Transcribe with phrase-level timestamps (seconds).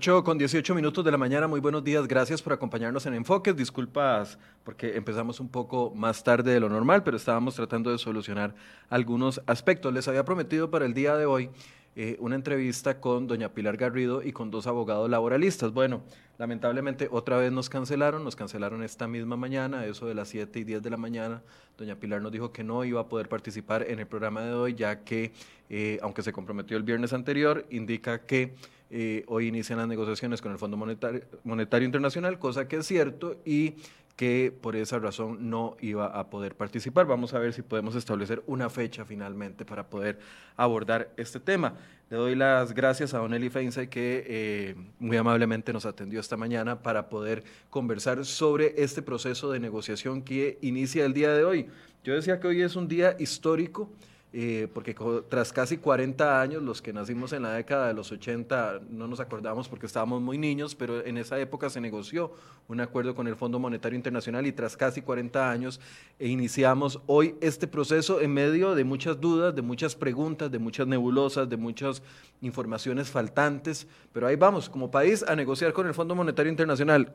[0.00, 3.54] 8 con 18 minutos de la mañana, muy buenos días, gracias por acompañarnos en Enfoques,
[3.54, 8.54] disculpas porque empezamos un poco más tarde de lo normal, pero estábamos tratando de solucionar
[8.88, 9.92] algunos aspectos.
[9.92, 11.50] Les había prometido para el día de hoy
[11.96, 15.70] eh, una entrevista con doña Pilar Garrido y con dos abogados laboralistas.
[15.74, 16.02] Bueno,
[16.38, 20.64] lamentablemente otra vez nos cancelaron, nos cancelaron esta misma mañana, eso de las 7 y
[20.64, 21.42] 10 de la mañana.
[21.76, 24.74] Doña Pilar nos dijo que no iba a poder participar en el programa de hoy,
[24.74, 25.32] ya que,
[25.68, 28.54] eh, aunque se comprometió el viernes anterior, indica que
[28.90, 33.74] eh, hoy inician las negociaciones con el Fondo Monetario, Internacional, cosa que es cierto, y
[34.16, 37.06] que por esa razón no iba a poder participar.
[37.06, 40.18] Vamos a ver si podemos establecer una fecha finalmente para poder
[40.56, 41.74] abordar este tema.
[42.10, 46.36] Le doy las gracias a Don Eli Feinze que eh, muy amablemente nos atendió esta
[46.36, 51.68] mañana para poder conversar sobre este proceso de negociación que inicia el día de hoy.
[52.02, 53.88] Yo decía que hoy es un día histórico
[54.32, 54.94] eh, porque
[55.28, 59.18] tras casi 40 años, los que nacimos en la década de los 80 no nos
[59.18, 62.32] acordamos porque estábamos muy niños, pero en esa época se negoció
[62.68, 65.80] un acuerdo con el Fondo Monetario Internacional y tras casi 40 años
[66.20, 70.86] e iniciamos hoy este proceso en medio de muchas dudas, de muchas preguntas, de muchas
[70.86, 72.00] nebulosas, de muchas
[72.40, 77.12] informaciones faltantes, pero ahí vamos como país a negociar con el Fondo Monetario Internacional.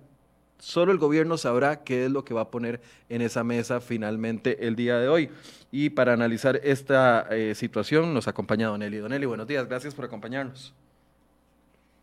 [0.59, 4.67] Solo el gobierno sabrá qué es lo que va a poner en esa mesa finalmente
[4.67, 5.29] el día de hoy.
[5.71, 8.97] Y para analizar esta eh, situación nos acompaña Don Eli.
[8.97, 10.73] Don Eli, buenos días, gracias por acompañarnos.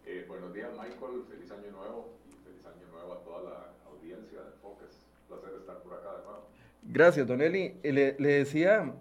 [0.06, 1.22] Eh, buenos días, Michael.
[1.30, 4.90] Feliz año nuevo y feliz año nuevo a toda la audiencia de Focus.
[5.28, 6.48] Un placer estar por acá de nuevo.
[6.82, 7.74] Gracias, Don Eli.
[7.82, 8.92] Le, le decía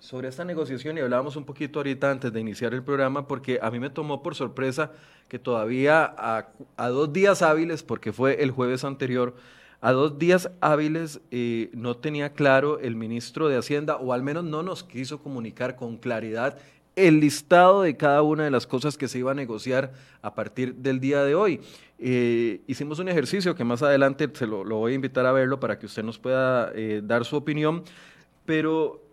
[0.00, 3.70] sobre esta negociación y hablábamos un poquito ahorita antes de iniciar el programa porque a
[3.70, 4.92] mí me tomó por sorpresa
[5.28, 9.36] que todavía a, dos días hábiles, porque fue el jueves anterior,
[9.82, 14.44] a dos días hábiles eh, no tenía claro el ministro de Hacienda o al menos
[14.44, 16.58] no nos quiso comunicar con claridad
[16.96, 20.74] el listado de cada una de las cosas que se iba a negociar a partir
[20.76, 21.60] del día de hoy.
[21.98, 25.78] Eh, hicimos un ejercicio que más adelante se lo, voy a invitar a verlo para
[25.78, 27.84] que usted nos pueda eh, dar su opinión,
[28.44, 29.09] pero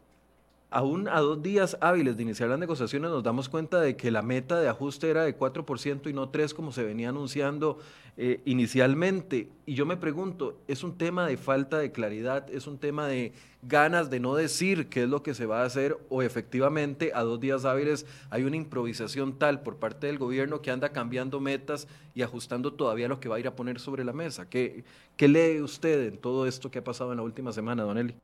[0.70, 4.22] aún a dos días hábiles de iniciar las negociaciones nos damos cuenta de que la
[4.22, 7.80] meta de ajuste era de 4% y no 3% como se venía anunciando
[8.18, 9.50] eh, inicialmente.
[9.66, 12.50] Y yo me pregunto, ¿es un tema de falta de claridad?
[12.50, 15.66] ¿Es un tema de ganas de no decir qué es lo que se va a
[15.66, 15.98] hacer?
[16.10, 20.72] ¿O efectivamente a dos días hábiles hay una improvisación tal por parte del gobierno que
[20.72, 24.14] anda cambiando metas y ajustando todavía lo que va a ir a poner sobre la
[24.14, 24.50] mesa?
[24.50, 24.84] ¿Qué,
[25.16, 28.16] qué lee usted en todo esto que ha pasado en la última semana, Don Eli?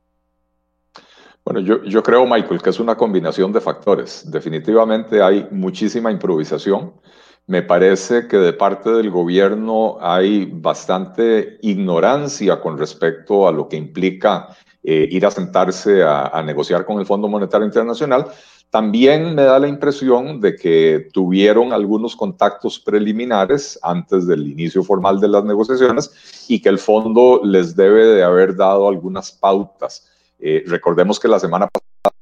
[1.44, 4.30] Bueno, yo, yo, creo, Michael, que es una combinación de factores.
[4.30, 6.94] Definitivamente hay muchísima improvisación.
[7.46, 13.76] Me parece que de parte del gobierno hay bastante ignorancia con respecto a lo que
[13.76, 14.48] implica
[14.82, 18.26] eh, ir a sentarse a, a negociar con el Fondo Monetario Internacional.
[18.70, 25.20] También me da la impresión de que tuvieron algunos contactos preliminares antes del inicio formal
[25.20, 30.64] de las negociaciones y que el fondo les debe de haber dado algunas pautas eh,
[30.66, 32.16] recordemos que la semana pasada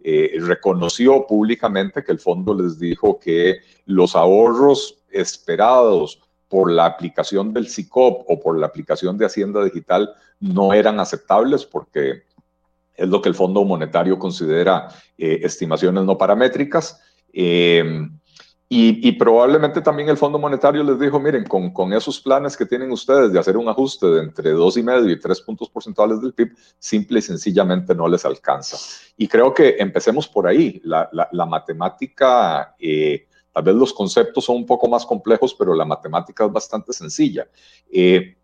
[0.00, 7.52] eh, reconoció públicamente que el fondo les dijo que los ahorros esperados por la aplicación
[7.52, 10.10] del SICOP o por la aplicación de Hacienda Digital
[10.40, 12.22] no eran aceptables porque
[12.94, 17.00] es lo que el Fondo Monetario considera eh, estimaciones no paramétricas.
[18.70, 23.32] Y, probablemente también el Fondo Monetario les dijo, miren, con, esos planes que tienen ustedes
[23.32, 27.22] de hacer un ajuste de entre 2,5 y 3 puntos porcentuales del PIB, simple y
[27.22, 28.76] sencillamente no les alcanza.
[29.16, 30.82] Y creo que empecemos por ahí.
[30.84, 35.86] La, la, matemática, eh, tal vez los conceptos son un poco más complejos, pero la
[35.86, 37.48] matemática es bastante sencilla.
[37.90, 38.36] Eh,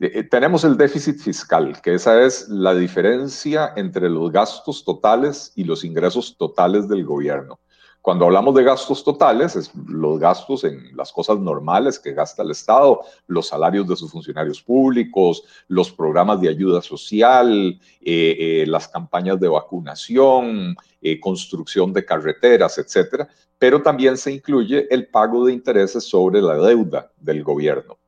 [0.00, 5.64] eh, tenemos el déficit fiscal, que esa es la diferencia entre los gastos totales y
[5.64, 7.58] los ingresos totales del gobierno.
[8.02, 12.50] Cuando hablamos de gastos totales, es los gastos en las cosas normales que gasta el
[12.50, 18.88] Estado, los salarios de sus funcionarios públicos, los programas de ayuda social, eh, eh, las
[18.88, 25.52] campañas de vacunación, eh, construcción de carreteras, etcétera, pero también se incluye el pago de
[25.52, 27.98] intereses sobre la deuda del gobierno.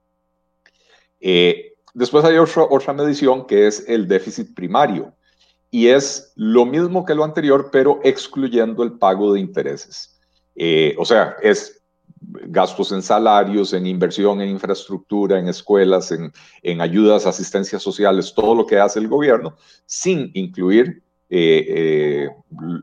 [1.95, 5.15] después hay otra, otra medición que es el déficit primario
[5.75, 10.17] y es lo mismo que lo anterior, pero excluyendo el pago de intereses.
[10.55, 11.83] Eh, o sea, es
[12.21, 16.33] gastos en salarios, en inversión en infraestructura, en escuelas, en,
[16.63, 22.29] en ayudas, asistencias sociales, todo lo que hace el gobierno, sin incluir eh, eh,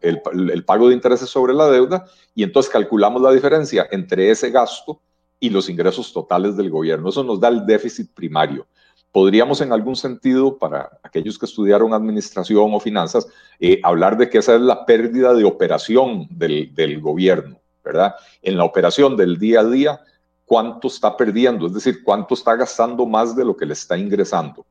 [0.01, 2.03] el, el, pago de intereses sobre la deuda,
[2.35, 5.01] y entonces calculamos la diferencia entre ese gasto
[5.39, 7.07] y los ingresos totales del gobierno.
[7.07, 8.67] Eso nos da el déficit primario
[9.11, 13.27] podríamos en algún sentido, para aquellos que estudiaron administración o finanzas,
[13.59, 17.59] eh, hablar de que esa es la pérdida de operación del, gobierno.
[17.83, 18.15] ¿verdad?
[18.41, 19.99] En la operación del día a día,
[20.45, 24.65] cuánto está perdiendo, es decir, cuánto está gastando más de lo que le está ingresando.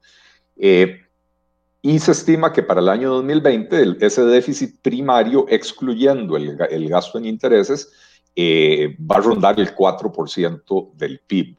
[0.57, 1.01] Eh,
[1.83, 7.25] y se estima que para el año 2020 ese déficit primario, excluyendo el, gasto en
[7.25, 7.91] intereses,
[8.37, 11.57] eh, va a rondar el 4% del PIB.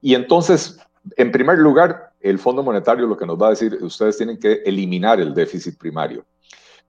[0.00, 0.78] Y entonces,
[1.16, 4.62] en primer lugar, el Fondo Monetario lo que nos va a decir, ustedes tienen que
[4.64, 6.24] eliminar el déficit primario.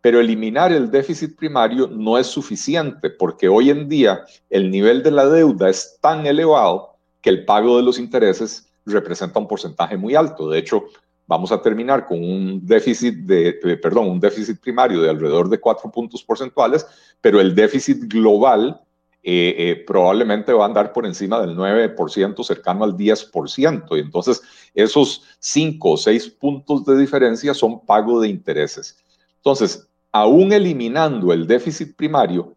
[0.01, 5.11] Pero eliminar el déficit primario no es suficiente porque hoy en día el nivel de
[5.11, 10.13] la deuda es tan elevado que el pago de los intereses representa un porcentaje muy
[10.13, 10.49] alto.
[10.49, 10.83] De hecho,
[11.25, 15.89] vamos a terminar con un déficit de, perdón, un déficit primario de alrededor de cuatro
[15.89, 16.85] puntos porcentuales,
[17.21, 18.81] pero el déficit global
[19.25, 23.95] eh, eh, probablemente va a andar por encima del 9%, cercano al 10%.
[23.95, 24.41] Y entonces
[24.73, 28.97] esos cinco o seis puntos de diferencia son pago de intereses.
[29.37, 32.55] Entonces, aún eliminando el déficit primario,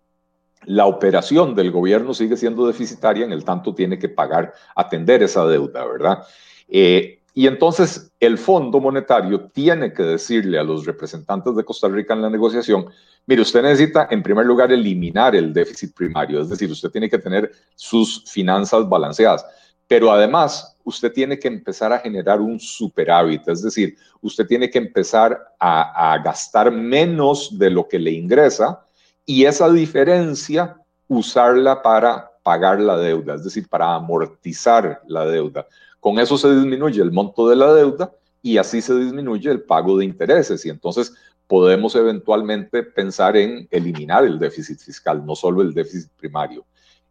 [0.64, 5.46] la operación del gobierno sigue siendo deficitaria, en el tanto tiene que pagar, atender esa
[5.46, 6.24] deuda, ¿verdad?
[6.68, 12.14] Eh, y entonces el Fondo Monetario tiene que decirle a los representantes de Costa Rica
[12.14, 12.86] en la negociación,
[13.26, 17.18] mire, usted necesita en primer lugar eliminar el déficit primario, es decir, usted tiene que
[17.18, 19.44] tener sus finanzas balanceadas,
[19.86, 24.78] pero además usted tiene que empezar a generar un superávit, es decir, usted tiene que
[24.78, 28.80] empezar a, a gastar menos de lo que le ingresa
[29.26, 35.66] y esa diferencia usarla para pagar la deuda, es decir, para amortizar la deuda.
[36.00, 38.12] Con eso se disminuye el monto de la deuda
[38.43, 41.12] y así se disminuye el pago de intereses y entonces
[41.46, 46.64] podemos eventualmente pensar en eliminar el déficit fiscal, no solo el déficit primario.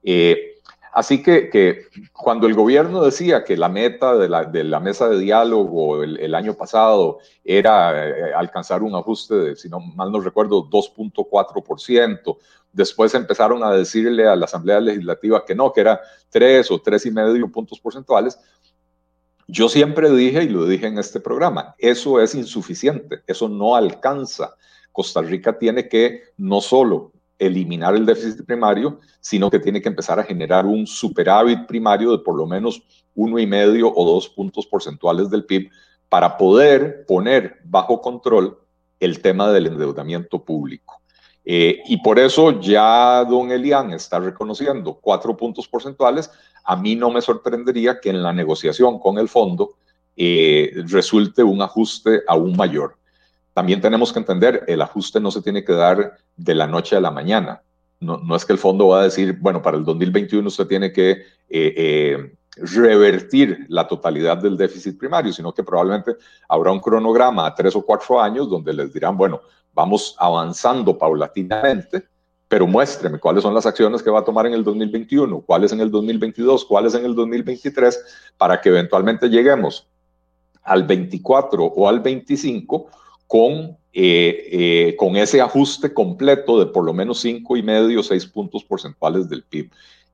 [0.03, 0.59] Eh,
[0.93, 4.29] así que, cuando el gobierno decía que la meta de
[4.63, 9.79] la, mesa de diálogo el, año pasado era eh, alcanzar un ajuste de, si no
[9.79, 12.37] mal no recuerdo, 2.4%,
[12.71, 17.51] después empezaron a decirle a la Asamblea Legislativa que no, que era 3 o 3,5
[17.51, 18.37] puntos porcentuales,
[19.47, 24.55] yo siempre dije, y lo dije en este programa, eso es insuficiente, eso no alcanza.
[24.91, 30.19] Costa Rica tiene que no solo eliminar el déficit primario, sino que tiene que empezar
[30.19, 32.81] a generar un superávit primario de por lo menos
[33.13, 35.69] uno y medio o dos puntos porcentuales del PIB
[36.09, 38.57] para poder poner bajo control
[38.99, 41.01] el tema del endeudamiento público.
[41.45, 46.31] Eh, y por eso ya don Elian está reconociendo cuatro puntos porcentuales.
[46.63, 49.75] A mí no me sorprendería que en la negociación con el fondo
[50.17, 52.97] eh, resulte un ajuste aún mayor.
[53.53, 57.01] También tenemos que entender, el ajuste no se tiene que dar de la noche a
[57.01, 57.61] la mañana.
[57.99, 60.91] No, no es que el fondo va a decir, bueno, para el 2021 usted tiene
[60.91, 66.15] que eh, revertir la totalidad del déficit primario, sino que probablemente
[66.49, 69.41] habrá un cronograma a tres o cuatro años donde les dirán, bueno,
[69.75, 72.05] vamos avanzando paulatinamente,
[72.47, 75.81] pero muéstreme cuáles son las acciones que va a tomar en el 2021, cuáles en
[75.81, 77.99] el 2022, cuáles en el 2023,
[78.37, 79.87] para que eventualmente lleguemos
[80.63, 82.87] al 24 o al 25
[83.27, 88.25] con, eh, eh, con ese ajuste completo de por lo menos 5 y medio, 6
[88.27, 89.69] puntos porcentuales del PIB.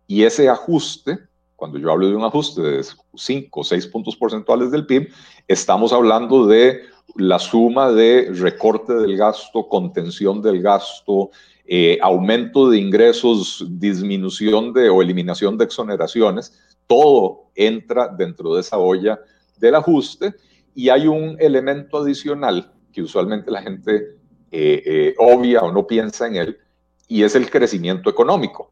[0.08, 1.20] Y ese ajuste
[1.62, 5.10] cuando yo hablo de un ajuste de 5 o 6 puntos porcentuales del PIB,
[5.48, 6.82] estamos hablando de
[7.16, 11.32] la suma de recorte del gasto, contención del gasto,
[11.66, 16.54] eh, aumento de ingresos, disminución de o eliminación de exoneraciones,
[16.88, 19.20] todo entra dentro de esa olla
[19.58, 20.36] del ajuste.
[20.74, 24.18] Y hay un elemento adicional que usualmente la gente
[24.52, 26.58] eh, eh, obvia o no piensa en él
[27.08, 28.72] y es el crecimiento económico.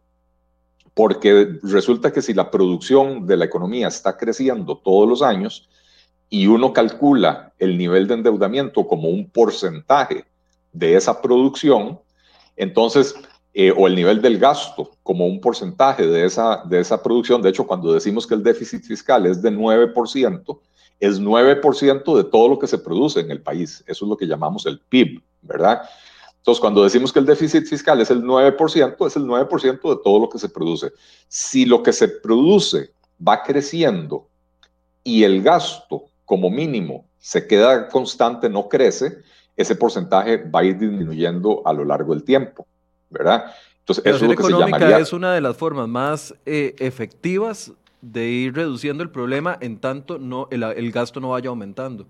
[0.93, 5.69] Porque resulta que si la producción de la economía está creciendo todos los años
[6.29, 10.25] y uno calcula el nivel de endeudamiento como un porcentaje
[10.71, 11.99] de esa producción,
[12.55, 13.15] entonces,
[13.53, 17.49] eh, o el nivel del gasto como un porcentaje de esa, de esa producción, de
[17.49, 20.59] hecho, cuando decimos que el déficit fiscal es de 9%,
[20.99, 23.83] es 9% de todo lo que se produce en el país.
[23.87, 25.81] Eso es lo que llamamos el PIB, ¿verdad?
[26.37, 30.19] Entonces, cuando decimos que el déficit fiscal es el 9%, es el 9% de todo
[30.19, 30.91] lo que se produce.
[31.27, 32.91] Si lo que se produce
[33.25, 34.27] va creciendo
[35.03, 39.17] y el gasto como mínimo se queda constante, no crece,
[39.57, 42.67] ese porcentaje va a ir disminuyendo a lo largo del tiempo,
[43.09, 43.45] ¿verdad?
[43.79, 44.99] Entonces, eso es lo que se llamaría...
[44.99, 50.19] es una de las formas más eh, efectivas de ir reduciendo el problema en tanto
[50.19, 52.05] no, el gasto no vaya aumentando.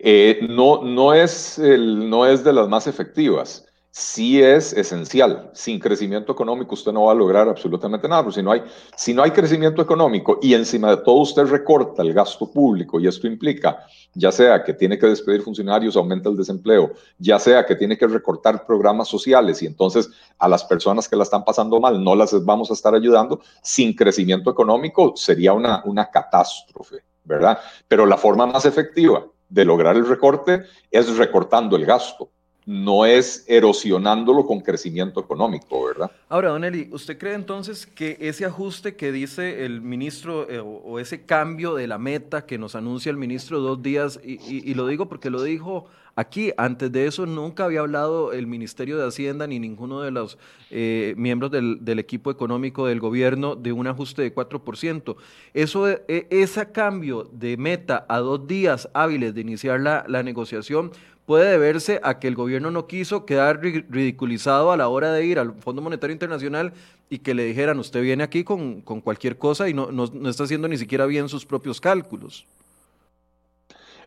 [0.00, 3.67] Eh, no, no, es el, no es de las más efectivas.
[3.98, 5.50] Sí es esencial.
[5.54, 8.30] Sin crecimiento económico usted no va a lograr absolutamente nada.
[8.30, 8.62] Si no, hay,
[8.96, 13.08] si no hay crecimiento económico y encima de todo usted recorta el gasto público y
[13.08, 17.74] esto implica, ya sea que tiene que despedir funcionarios, aumenta el desempleo, ya sea que
[17.74, 22.02] tiene que recortar programas sociales y entonces a las personas que la están pasando mal
[22.02, 27.58] no las vamos a estar ayudando, sin crecimiento económico sería una, una catástrofe, ¿verdad?
[27.88, 32.30] Pero la forma más efectiva de lograr el recorte es recortando el gasto
[32.68, 36.10] no es erosionándolo con crecimiento económico, ¿verdad?
[36.28, 40.98] Ahora, Don Eli, ¿usted cree entonces que ese ajuste que dice el ministro eh, o,
[40.98, 45.08] ese cambio de la meta que nos anuncia el ministro dos días, y, lo digo
[45.08, 49.58] porque lo dijo aquí, antes de eso nunca había hablado el Ministerio de Hacienda ni
[49.58, 50.36] ninguno de los
[50.70, 55.16] eh, miembros del, equipo económico del gobierno de un ajuste de 4%.
[55.54, 60.92] Eso, e, ese cambio de meta a dos días hábiles de iniciar la, la negociación
[61.28, 65.38] puede deberse a que el gobierno no quiso quedar ridiculizado a la hora de ir
[65.38, 66.72] al Fondo Monetario Internacional
[67.10, 70.68] y que le dijeran, usted viene aquí con, cualquier cosa y no, no, está haciendo
[70.68, 72.46] ni siquiera bien sus propios cálculos.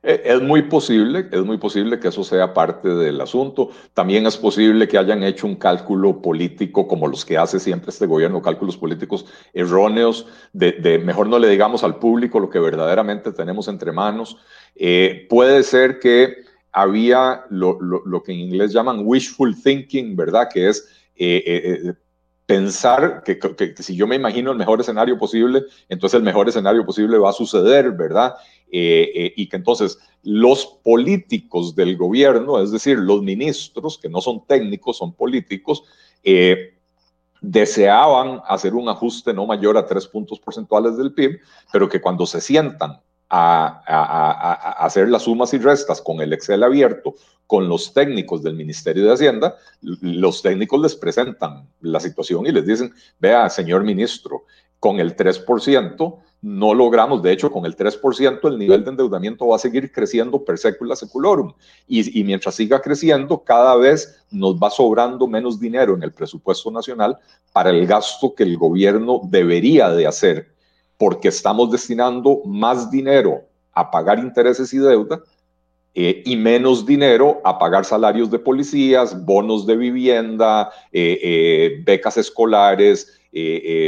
[0.02, 3.70] Eh, es muy posible, es muy posible que eso sea parte del asunto.
[3.94, 8.08] También es posible que hayan hecho un cálculo político como los que hace siempre este
[8.08, 13.68] gobierno, cálculos políticos erróneos, de, mejor no le digamos al público lo que verdaderamente tenemos
[13.68, 14.38] entre manos.
[14.76, 20.48] Eh, puede ser que había lo, que en inglés llaman wishful thinking, ¿verdad?
[20.52, 21.94] Que es eh, eh, eh,
[22.46, 23.40] pensar que,
[23.78, 27.34] si yo me imagino el mejor escenario posible, entonces el mejor escenario posible va a
[27.34, 28.36] suceder, ¿verdad?
[28.74, 34.98] y que entonces los políticos del gobierno, es decir, los ministros, que no son técnicos,
[34.98, 35.84] son políticos,
[37.42, 41.40] deseaban hacer un ajuste no mayor a tres puntos porcentuales del PIB,
[41.74, 43.02] pero que cuando se sientan
[43.34, 47.16] a, hacer las sumas y restas con el Excel abierto,
[47.48, 52.66] con los técnicos del Ministerio de Hacienda, los técnicos les presentan la situación y les
[52.66, 54.44] dicen, vea, señor ministro,
[54.80, 59.58] con el 3% no logramos, de hecho, con el 3% el nivel de endeudamiento va
[59.58, 61.54] a seguir creciendo per secula seculorum.
[61.88, 66.72] Y, y, mientras siga creciendo, cada vez nos va sobrando menos dinero en el presupuesto
[66.72, 67.16] nacional
[67.54, 70.52] para el gasto que el gobierno debería de hacer
[71.02, 73.42] porque estamos destinando más dinero
[73.74, 75.20] a pagar intereses y deuda
[75.96, 82.18] eh, y menos dinero a pagar salarios de policías, bonos de vivienda, eh, eh, becas
[82.18, 83.20] escolares,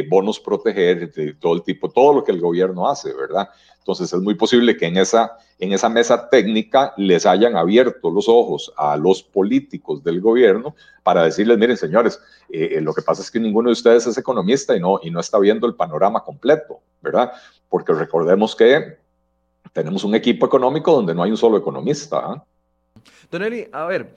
[0.10, 3.50] bonos proteger, todo el tipo, todo lo que el gobierno hace, ¿verdad?
[3.80, 8.30] Entonces es muy posible que en esa, en esa mesa técnica les hayan abierto los
[8.30, 13.40] ojos a los políticos del gobierno para decirles, miren señores, lo que pasa es que
[13.40, 16.80] ninguno de ustedes es economista y no, y no está viendo el panorama completo.
[17.04, 17.34] ¿verdad?
[17.70, 18.98] Porque recordemos que
[19.74, 22.20] tenemos un equipo económico donde no hay un solo economista.
[22.24, 22.44] ¿ah?
[23.30, 24.16] Don Eli, a ver,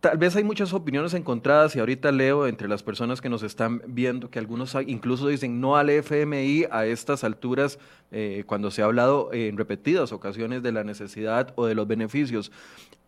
[0.00, 3.82] tal vez hay muchas opiniones encontradas y ahorita leo entre las personas que nos están
[3.86, 7.78] viendo que algunos incluso dicen no al FMI a estas alturas
[8.10, 12.50] eh, cuando se ha hablado en repetidas ocasiones de la necesidad o de los beneficios.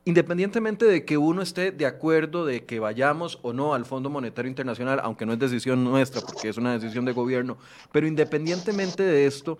[0.04, 4.48] Independientemente de que uno esté de acuerdo de que vayamos o no al Fondo Monetario
[4.48, 7.56] Internacional, aunque no es decisión nuestra, porque es una decisión de gobierno,
[7.92, 9.58] pero independientemente de esto,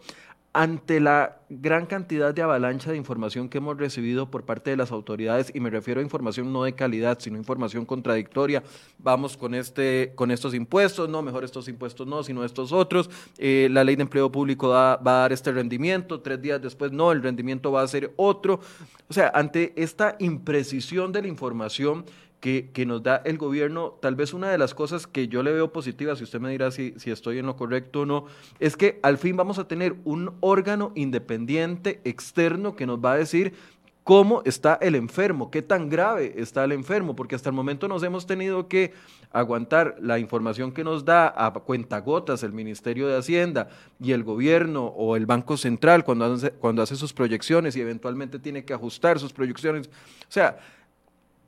[0.54, 4.92] ante la gran cantidad de avalancha de información que hemos recibido por parte de las
[4.92, 8.62] autoridades, y me refiero a información no de calidad, sino información contradictoria,
[8.98, 13.68] vamos con, este, con estos impuestos, no, mejor estos impuestos no, sino estos otros, eh,
[13.70, 17.22] la ley de empleo público va a dar este rendimiento, tres días después no, el
[17.22, 18.60] rendimiento va a ser otro.
[19.08, 22.04] O sea, ante esta imprecisión de la información,
[22.42, 25.72] que, nos da el gobierno, tal vez una de las cosas que yo le veo
[25.72, 28.24] positivas, si usted me dirá si, si estoy en lo correcto o no,
[28.58, 33.16] es que al fin vamos a tener un órgano independiente externo que nos va a
[33.16, 33.54] decir
[34.02, 38.02] cómo está el enfermo, qué tan grave está el enfermo, porque hasta el momento nos
[38.02, 38.92] hemos tenido que
[39.30, 43.68] aguantar la información que nos da a cuentagotas el Ministerio de Hacienda
[44.00, 48.40] y el gobierno o el Banco Central cuando hace, cuando hace sus proyecciones y eventualmente
[48.40, 49.86] tiene que ajustar sus proyecciones.
[49.86, 49.90] O
[50.32, 50.58] sea,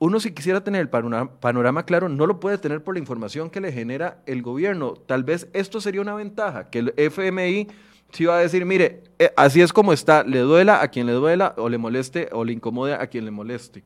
[0.04, 3.60] uno si quisiera tener el panorama, claro, no lo puede tener por la información que
[3.60, 4.94] le genera el gobierno.
[5.06, 7.68] Tal vez esto sería una ventaja, que el FMI
[8.12, 11.12] sí va a decir, mire, eh, así es como está, le duela a quien le
[11.12, 13.82] duela, o le moleste, o le incomode a quien le moleste.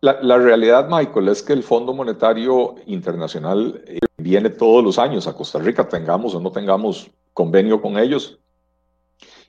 [0.00, 5.26] La, la realidad, Michael, es que el Fondo Monetario Internacional eh, viene todos los años
[5.26, 8.38] a Costa Rica, tengamos o no tengamos convenio con ellos,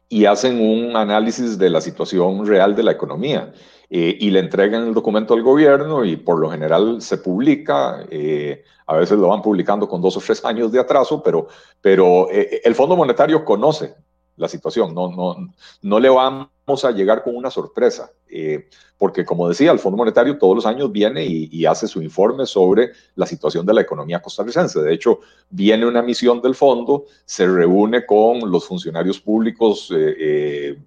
[0.09, 3.53] y hacen un análisis de la situación real de la economía.
[3.91, 8.63] Eh, y le entregan el documento al gobierno y por lo general se publica, eh,
[8.85, 11.47] a veces lo van publicando con dos o tres años de atraso, pero,
[11.81, 13.95] pero eh, el Fondo Monetario conoce
[14.35, 15.35] la situación, no, no,
[15.81, 16.49] no le va
[16.83, 20.91] a llegar con una sorpresa, eh, porque como decía, el Fondo Monetario todos los años
[20.91, 24.81] viene y, hace su informe sobre la situación de la economía costarricense.
[24.81, 25.19] De hecho,
[25.49, 30.77] viene una misión del fondo, se reúne con los funcionarios públicos eh, eh,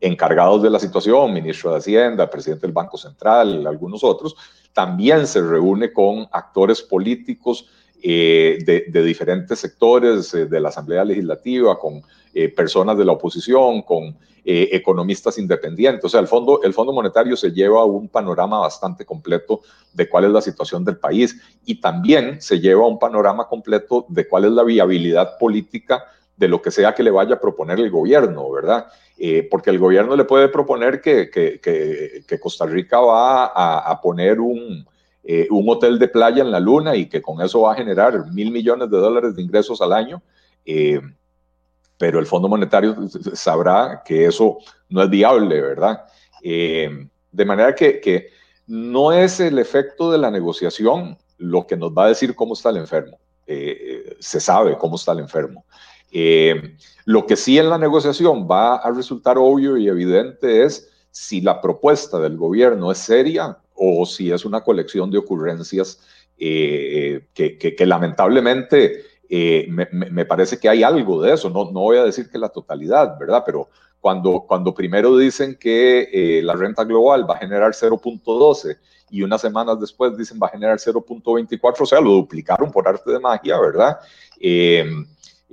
[0.00, 4.34] encargados de la situación, ministro de Hacienda, presidente del Banco Central, algunos otros,
[4.72, 7.68] también se reúne con actores políticos
[8.02, 12.02] de, de, diferentes sectores de la Asamblea Legislativa, con
[12.54, 14.14] personas de la oposición, con
[14.46, 16.04] eh, economistas independientes.
[16.04, 19.62] O sea, el fondo, el fondo Monetario se lleva un panorama bastante completo
[19.94, 24.28] de cuál es la situación del país y también se lleva un panorama completo de
[24.28, 26.04] cuál es la viabilidad política
[26.36, 28.86] de lo que sea que le vaya a proponer el gobierno, ¿verdad?
[29.16, 34.40] Eh, porque el gobierno le puede proponer que, que, que, Costa Rica va a, poner
[34.40, 34.84] un,
[35.22, 38.26] eh, un hotel de playa en la luna y que con eso va a generar
[38.32, 40.20] mil millones de dólares de ingresos al año
[41.98, 42.96] pero el Fondo Monetario
[43.34, 46.04] sabrá que eso no es viable, ¿verdad?
[46.42, 48.32] Eh, de manera que,
[48.66, 52.70] no es el efecto de la negociación lo que nos va a decir cómo está
[52.70, 53.18] el enfermo.
[53.46, 55.66] Eh, se sabe cómo está el enfermo.
[56.16, 61.40] Eh, lo que sí en la negociación va a resultar obvio y evidente es si
[61.40, 66.00] la propuesta del gobierno es seria o si es una colección de ocurrencias
[66.36, 72.04] que, que, lamentablemente eh, me, parece que hay algo de eso, no, no voy a
[72.04, 73.42] decir que la totalidad, ¿verdad?
[73.44, 73.68] Pero
[74.00, 78.78] cuando, cuando primero dicen que eh, la renta global va a generar 0.12
[79.10, 83.10] y unas semanas después dicen va a generar 0.24, o sea, lo duplicaron por arte
[83.10, 83.98] de magia, ¿verdad?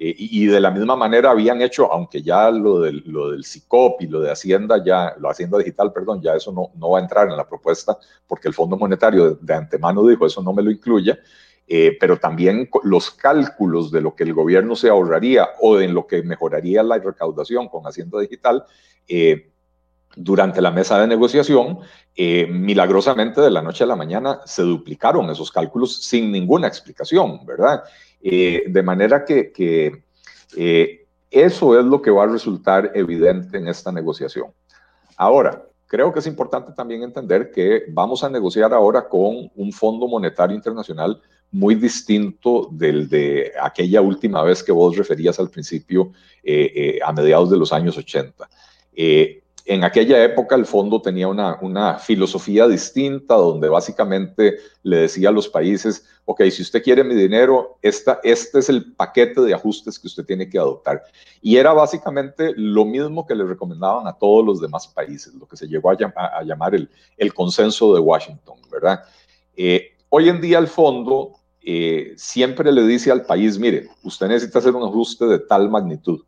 [0.03, 4.01] Eh, y de la misma manera habían hecho, aunque ya lo del, lo del CICOP
[4.01, 7.03] y lo de Hacienda, ya, lo Hacienda Digital, perdón, ya eso no, no va a
[7.03, 10.71] entrar en la propuesta porque el Fondo Monetario de, antemano dijo eso no me lo
[10.71, 11.19] incluye.
[11.67, 16.07] Eh, pero también los cálculos de lo que el gobierno se ahorraría o en lo
[16.07, 18.65] que mejoraría la recaudación con Hacienda Digital
[19.07, 19.51] eh,
[20.15, 21.79] durante la mesa de negociación,
[22.15, 27.45] eh, milagrosamente de la noche a la mañana se duplicaron esos cálculos sin ninguna explicación,
[27.45, 27.83] ¿verdad?
[28.23, 30.03] De manera que, que
[31.31, 34.51] eso es lo que va a resultar evidente en esta negociación.
[35.17, 40.07] Ahora, creo que es importante también entender que vamos a negociar ahora con un Fondo
[40.07, 46.71] Monetario Internacional muy distinto del de aquella última vez que vos referías al principio, eh,
[46.73, 48.49] eh, a mediados de los años 80.
[48.93, 55.29] Eh, en aquella época el fondo tenía una, una, filosofía distinta donde básicamente le decía
[55.29, 59.53] a los países, ok, si usted quiere mi dinero, esta, este es el paquete de
[59.53, 61.03] ajustes que usted tiene que adoptar.
[61.41, 65.57] Y era básicamente lo mismo que le recomendaban a todos los demás países, lo que
[65.57, 69.01] se llegó a, llamar el, el, consenso de Washington, ¿verdad?
[70.09, 74.75] hoy en día el fondo eh, siempre le dice al país, mire, usted necesita hacer
[74.75, 76.21] un ajuste de tal magnitud,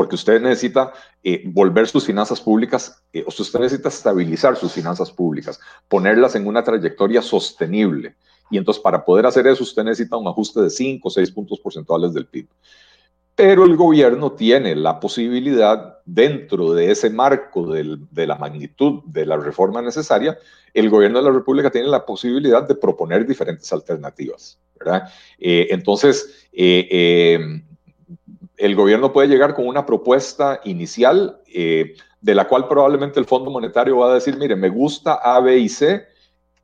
[0.00, 5.12] porque usted necesita eh, volver sus finanzas públicas, eh, o usted necesita estabilizar sus finanzas
[5.12, 8.16] públicas, ponerlas en una trayectoria sostenible.
[8.50, 11.60] Y entonces para poder hacer eso usted necesita un ajuste de 5 o 6 puntos
[11.60, 12.48] porcentuales del PIB
[13.34, 19.38] pero el gobierno tiene la posibilidad, dentro de ese marco de la magnitud de la
[19.38, 20.36] reforma necesaria,
[20.74, 24.58] el gobierno de la República tiene la posibilidad de proponer diferentes alternativas.
[24.78, 25.08] ¿verdad?
[25.38, 27.62] Eh, entonces, eh, eh,
[28.60, 33.96] el gobierno puede llegar con una propuesta inicial de la cual probablemente el Fondo Monetario
[33.96, 36.06] va a decir, mire, me gusta A, B y C,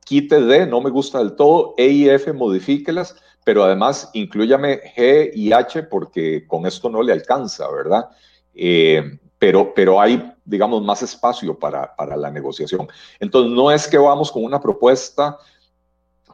[0.05, 5.31] quite D, no me gusta del todo, E y F, modifíquelas, pero además incluyame G
[5.35, 8.11] y H porque con esto no le alcanza, ¿verdad?
[8.55, 12.89] Eh, pero, pero hay, digamos, más espacio para, para la negociación.
[13.19, 15.39] Entonces, no es que vamos con una propuesta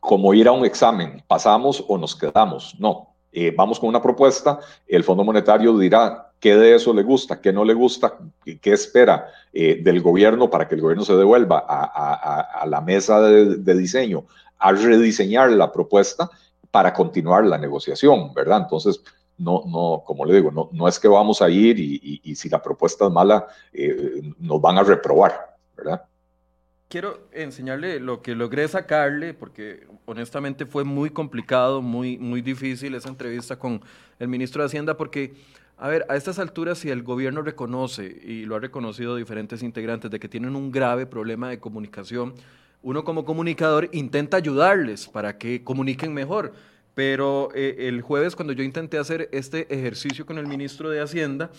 [0.00, 3.11] como ir a un examen, pasamos o nos quedamos, no.
[3.32, 7.52] Eh, vamos con una propuesta, el Fondo Monetario dirá qué de eso le gusta, qué
[7.52, 8.18] no le gusta,
[8.60, 13.56] qué espera eh, del gobierno para que el gobierno se devuelva a, la mesa de,
[13.56, 14.26] de, diseño
[14.58, 16.30] a rediseñar la propuesta
[16.70, 18.62] para continuar la negociación, ¿verdad?
[18.62, 19.02] Entonces,
[19.38, 22.62] no, no, como le digo, no, no es que vamos a ir y, si la
[22.62, 26.04] propuesta es mala, eh, nos van a reprobar, ¿verdad?
[26.92, 33.08] Quiero enseñarle lo que logré sacarle, porque honestamente fue muy complicado, muy, muy difícil esa
[33.08, 33.80] entrevista con
[34.18, 35.32] el ministro de Hacienda, porque,
[35.78, 40.10] a ver, a estas alturas, si el gobierno reconoce, y lo ha reconocido diferentes integrantes,
[40.10, 42.34] de que tienen un grave problema de comunicación,
[42.82, 46.52] uno como comunicador intenta ayudarles para que comuniquen mejor.
[46.94, 51.50] Pero eh, el jueves cuando yo intenté hacer este ejercicio con el ministro de Hacienda,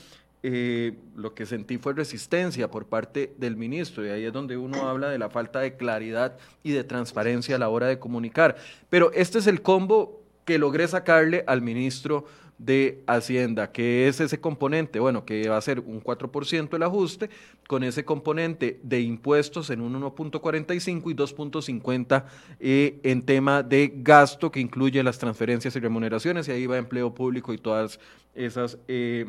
[0.45, 4.89] eh, lo que sentí fue resistencia por parte del ministro y ahí es donde uno
[4.89, 8.57] habla de la falta de claridad y de transparencia a la hora de comunicar.
[8.89, 12.25] Pero este es el combo que logré sacarle al ministro
[12.57, 17.29] de Hacienda, que es ese componente, bueno, que va a ser un 4% el ajuste,
[17.67, 22.25] con ese componente de impuestos en un 1.45 y 2.50
[22.59, 27.13] eh, en tema de gasto que incluye las transferencias y remuneraciones, y ahí va empleo
[27.13, 27.99] público y todas
[28.35, 29.25] esas eh,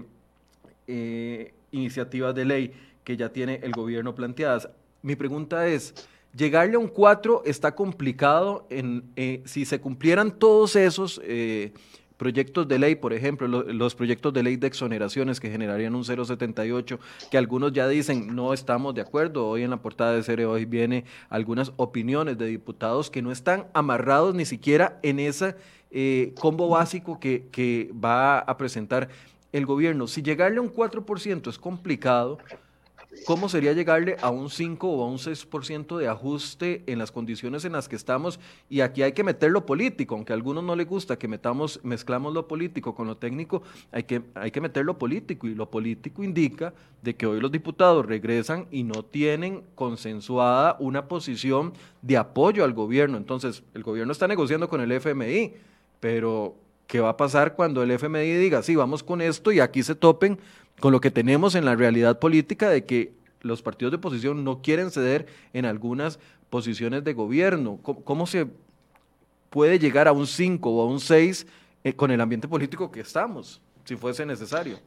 [0.86, 2.72] eh, iniciativas de ley
[3.04, 4.68] que ya tiene el gobierno planteadas.
[5.02, 5.94] Mi pregunta es,
[6.34, 9.04] llegarle a un 4 está complicado en,
[9.44, 11.20] si se cumplieran todos esos
[12.16, 16.98] proyectos de ley, por ejemplo, los proyectos de ley de exoneraciones que generarían un 078,
[17.30, 19.48] que algunos ya dicen no estamos de acuerdo.
[19.48, 23.66] Hoy en la portada de Cere hoy viene algunas opiniones de diputados que no están
[23.74, 25.56] amarrados ni siquiera en ese
[25.90, 29.08] eh, combo básico que va a presentar
[29.54, 30.06] el gobierno.
[30.08, 32.38] Si llegarle a un 4% es complicado,
[33.26, 37.64] ¿Cómo sería llegarle a un 5 o a un 6% de ajuste en las condiciones
[37.64, 38.38] en las que estamos?
[38.68, 41.80] Y aquí hay que meter lo político, aunque a algunos no les gusta que metamos,
[41.84, 43.62] mezclamos lo político con lo técnico,
[43.92, 45.46] hay que, hay que meter lo político.
[45.46, 51.06] Y lo político indica de que hoy los diputados regresan y no tienen consensuada una
[51.06, 53.16] posición de apoyo al gobierno.
[53.16, 55.54] Entonces, el gobierno está negociando con el FMI,
[56.00, 59.82] pero ¿qué va a pasar cuando el FMI diga, sí, vamos con esto y aquí
[59.82, 60.38] se topen
[60.80, 64.62] con lo que tenemos en la realidad política de que los partidos de oposición no
[64.62, 66.18] quieren ceder en algunas
[66.50, 67.78] posiciones de gobierno.
[67.82, 68.46] ¿Cómo, se
[69.50, 71.46] puede llegar a un 5 o a un 6
[71.84, 74.78] eh, con el ambiente político que estamos, si fuese necesario?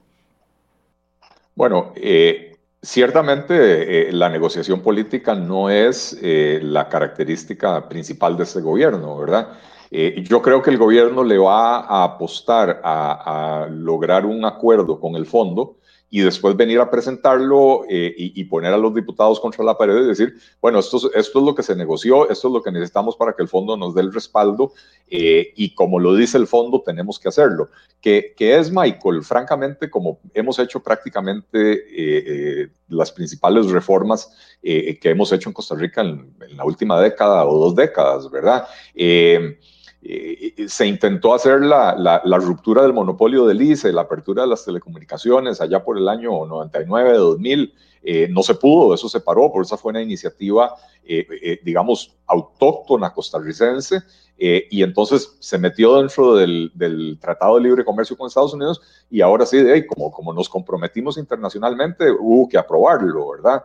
[1.55, 9.17] Bueno, eh, ciertamente eh, la negociación política no es la característica principal de este gobierno,
[9.17, 9.57] ¿verdad?
[9.89, 15.26] Yo creo que el gobierno le va a apostar a, lograr un acuerdo con el
[15.26, 15.78] fondo
[16.10, 20.08] y después venir a presentarlo eh, y, poner a los diputados contra la pared y
[20.08, 23.41] decir, bueno, esto, es lo que se negoció, esto es lo que necesitamos para que
[23.41, 24.71] el fondo nos dé el respaldo
[25.10, 27.69] eh, y como lo dice el fondo, tenemos que hacerlo.
[28.00, 35.50] Que, es, Michael, francamente, como hemos hecho prácticamente eh, las principales reformas que hemos hecho
[35.50, 38.65] en Costa Rica en, en, la última década o dos décadas, ¿verdad?
[38.95, 39.60] Eh,
[40.67, 45.84] se intentó hacer la, ruptura del monopolio del ICE, la apertura de las telecomunicaciones allá
[45.84, 47.74] por el año 99, 2000.
[48.04, 53.12] Eh, no se pudo, eso se paró, por esa fue una iniciativa, eh, digamos, autóctona
[53.12, 54.02] costarricense,
[54.38, 59.22] y entonces se metió dentro del, del, Tratado de Libre Comercio con Estados Unidos, y
[59.22, 63.63] ahora sí, de, como, como nos comprometimos internacionalmente, hubo que aprobarlo, ¿verdad?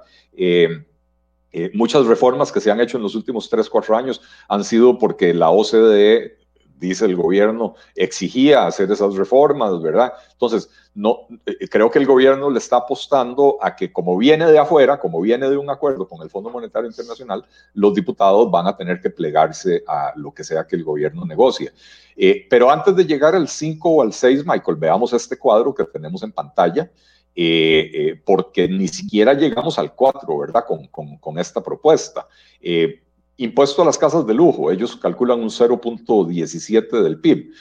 [1.52, 4.98] Eh, muchas reformas que se han hecho en los últimos tres, cuatro años han sido
[4.98, 6.38] porque la OCDE,
[6.78, 10.12] dice el gobierno, exigía hacer esas reformas, ¿verdad?
[10.32, 14.58] Entonces, no, eh, creo que el gobierno le está apostando a que como viene de
[14.58, 18.76] afuera, como viene de un acuerdo con el Fondo Monetario Internacional, los diputados van a
[18.76, 21.70] tener que plegarse a lo que sea que el gobierno negocie.
[22.16, 25.84] Eh, pero antes de llegar al 5 o al 6, Michael, veamos este cuadro que
[25.84, 26.90] tenemos en pantalla.
[27.34, 30.64] Eh, eh, porque ni siquiera llegamos al 4, ¿verdad?
[30.66, 32.28] Con, esta propuesta.
[32.60, 33.02] Eh,
[33.38, 37.52] impuesto a las casas de lujo, ellos calculan un 0.17 del PIB.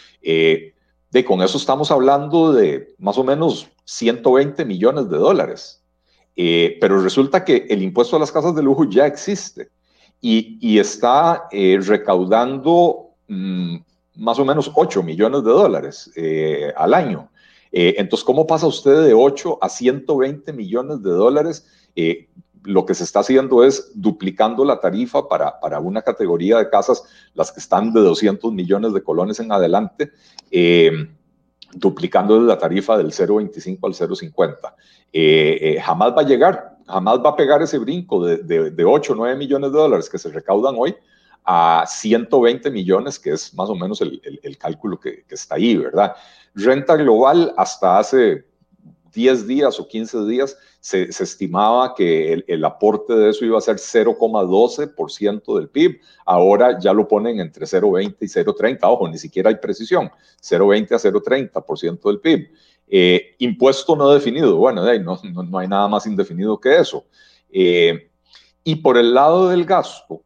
[1.12, 5.82] de con eso estamos hablando de más o menos 120 millones de dólares.
[6.36, 9.70] pero resulta que el impuesto a las casas de lujo ya existe
[10.20, 13.78] y, y está recaudando mm,
[14.16, 16.12] más o menos 8 millones de dólares
[16.76, 17.31] al año.
[17.72, 21.66] Eh, entonces, ¿cómo pasa usted de 8 a 120 millones de dólares?
[21.96, 22.30] Eh,
[22.64, 27.04] lo que se está haciendo es duplicando la tarifa para, para, una categoría de casas,
[27.34, 30.12] las que están de 200 millones de colones en adelante,
[30.52, 30.92] eh,
[31.74, 35.82] duplicando la tarifa del 0,25 al 0,50.
[35.82, 39.38] jamás va a llegar, jamás va a pegar ese brinco de, de, 8 o 9
[39.38, 40.96] millones de dólares que se recaudan hoy
[41.44, 45.76] a 120 millones, que es más o menos el, el, cálculo que, que, está ahí,
[45.76, 46.16] ¿verdad?
[46.54, 48.46] Renta global hasta hace
[49.14, 53.76] 10 días o 15 días se, estimaba que el, aporte de eso iba a ser
[53.78, 56.02] 0,12% del PIB.
[56.26, 58.80] Ahora ya lo ponen entre 0,20 y 0,30.
[58.84, 60.10] Ojo, ni siquiera hay precisión.
[60.42, 62.52] 0,20 a 0,30% del PIB.
[62.88, 64.58] Eh, impuesto no definido.
[64.58, 67.06] Bueno, no, no, hay nada más indefinido que eso.
[67.52, 68.10] Eh,
[68.64, 70.24] y por el lado del gasto,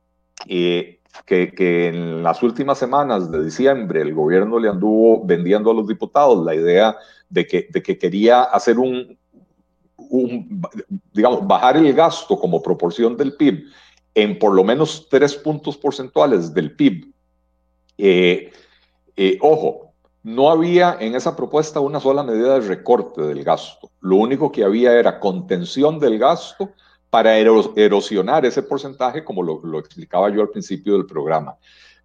[0.47, 0.94] eh,
[1.25, 6.45] que, en las últimas semanas de diciembre el gobierno le anduvo vendiendo a los diputados
[6.45, 6.95] la idea
[7.29, 9.17] de que, de que quería hacer un,
[11.13, 13.65] digamos, bajar el gasto como proporción del PIB
[14.13, 17.11] en por lo menos tres puntos porcentuales del PIB.
[17.97, 18.51] Eh,
[19.15, 23.91] eh, ojo, no había en esa propuesta una sola medida de recorte del gasto.
[24.01, 26.71] Lo único que había era contención del gasto
[27.09, 31.55] para erosionar ese porcentaje, como lo, explicaba yo al principio del programa.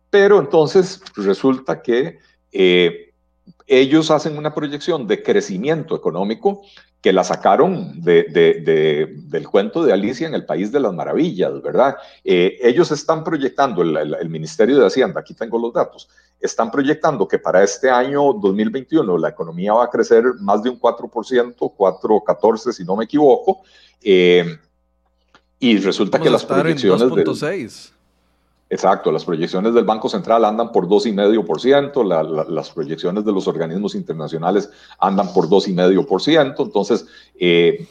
[0.08, 2.18] Pero entonces resulta que
[2.52, 3.10] eh,
[3.66, 6.62] ellos hacen una proyección de crecimiento económico
[7.00, 11.96] que la sacaron del cuento de Alicia en el País de las Maravillas, ¿verdad?
[12.22, 17.38] Eh, ellos están proyectando, el, Ministerio de Hacienda, aquí tengo los datos, están proyectando que
[17.38, 22.84] para este año 2021 la economía va a crecer más de un 4%, 4,14 si
[22.84, 23.62] no me equivoco,
[24.02, 24.58] eh,
[25.60, 27.06] y resulta que las proyecciones...
[27.06, 27.92] 2.6.
[28.72, 33.96] Exacto, las proyecciones del Banco Central andan por 2,5%, la, las proyecciones de los organismos
[33.96, 34.70] internacionales
[35.00, 37.04] andan por 2,5%, entonces
[37.38, 37.84] eh,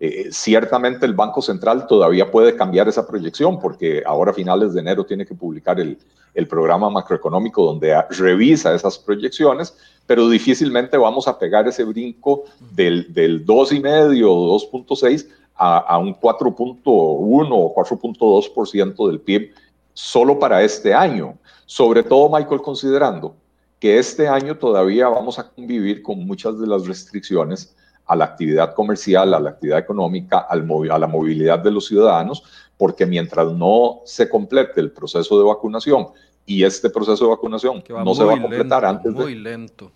[0.00, 4.80] eh, ciertamente el Banco Central todavía puede cambiar esa proyección porque ahora a finales de
[4.80, 5.98] enero tiene que publicar el,
[6.32, 13.12] el programa macroeconómico donde revisa esas proyecciones, pero difícilmente vamos a pegar ese brinco del,
[13.12, 19.52] del 2,5 o 2.6 a, a un 4.1 o 4.2% del PIB
[19.92, 21.38] solo para este año.
[21.66, 23.36] Sobre todo, Michael, considerando
[23.78, 28.74] que este año todavía vamos a convivir con muchas de las restricciones a la actividad
[28.74, 32.42] comercial, a la actividad económica, al a la movilidad de los ciudadanos,
[32.76, 36.08] porque mientras no se complete el proceso de vacunación
[36.44, 39.90] y este proceso de vacunación no se va a completar antes muy lento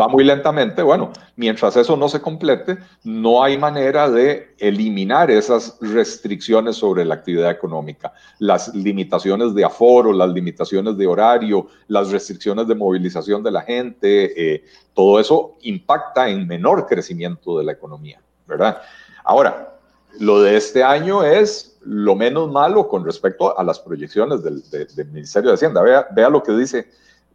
[0.00, 0.82] va muy lentamente.
[0.82, 7.14] Bueno, mientras eso no se complete, no hay manera de eliminar esas restricciones sobre la
[7.14, 13.50] actividad económica, las limitaciones de aforo, las limitaciones de horario, las restricciones de movilización de
[13.50, 18.80] la gente, eh, todo eso impacta en menor crecimiento de la economía, ¿verdad?
[19.24, 19.78] Ahora,
[20.18, 24.62] lo de este año es lo menos malo con respecto a las proyecciones del,
[25.10, 25.82] Ministerio de Hacienda.
[25.82, 26.86] Vea, vea lo que dice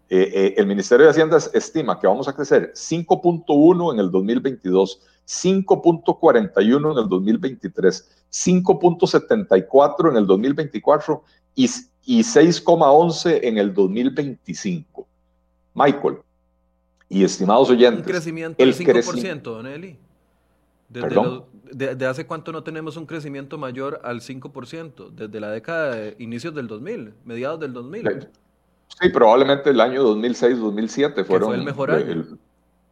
[0.10, 5.02] eh, eh, el Ministerio de Hacienda estima que vamos a crecer 5.1 en el 2022,
[5.28, 11.24] 5.41 en el 2023, 5.74 en el 2024
[11.56, 11.66] y,
[12.06, 15.08] y 6.11 en el 2025.
[15.74, 16.18] Michael
[17.10, 18.06] y estimados oyentes.
[18.06, 19.98] Un crecimiento del 5%, don Eli.
[20.90, 25.10] de, hace cuánto no tenemos un crecimiento mayor al 5%?
[25.12, 28.30] Desde la década de inicios del 2000, mediados del 2000.
[28.88, 31.54] Sí, probablemente el año 2006-2007 fueron...
[31.54, 32.26] el mejor año.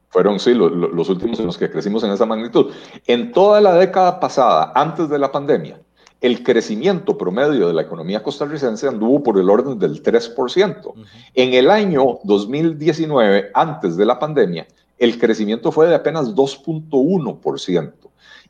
[0.09, 2.71] fueron, sí, los últimos en los que crecimos en esa magnitud.
[3.07, 5.79] En toda la década pasada, antes de la pandemia,
[6.21, 10.93] el crecimiento promedio de la economía costarricense anduvo por el orden del 3%.
[11.33, 17.93] En el año 2019, antes de la pandemia, el crecimiento fue de apenas 2.1%.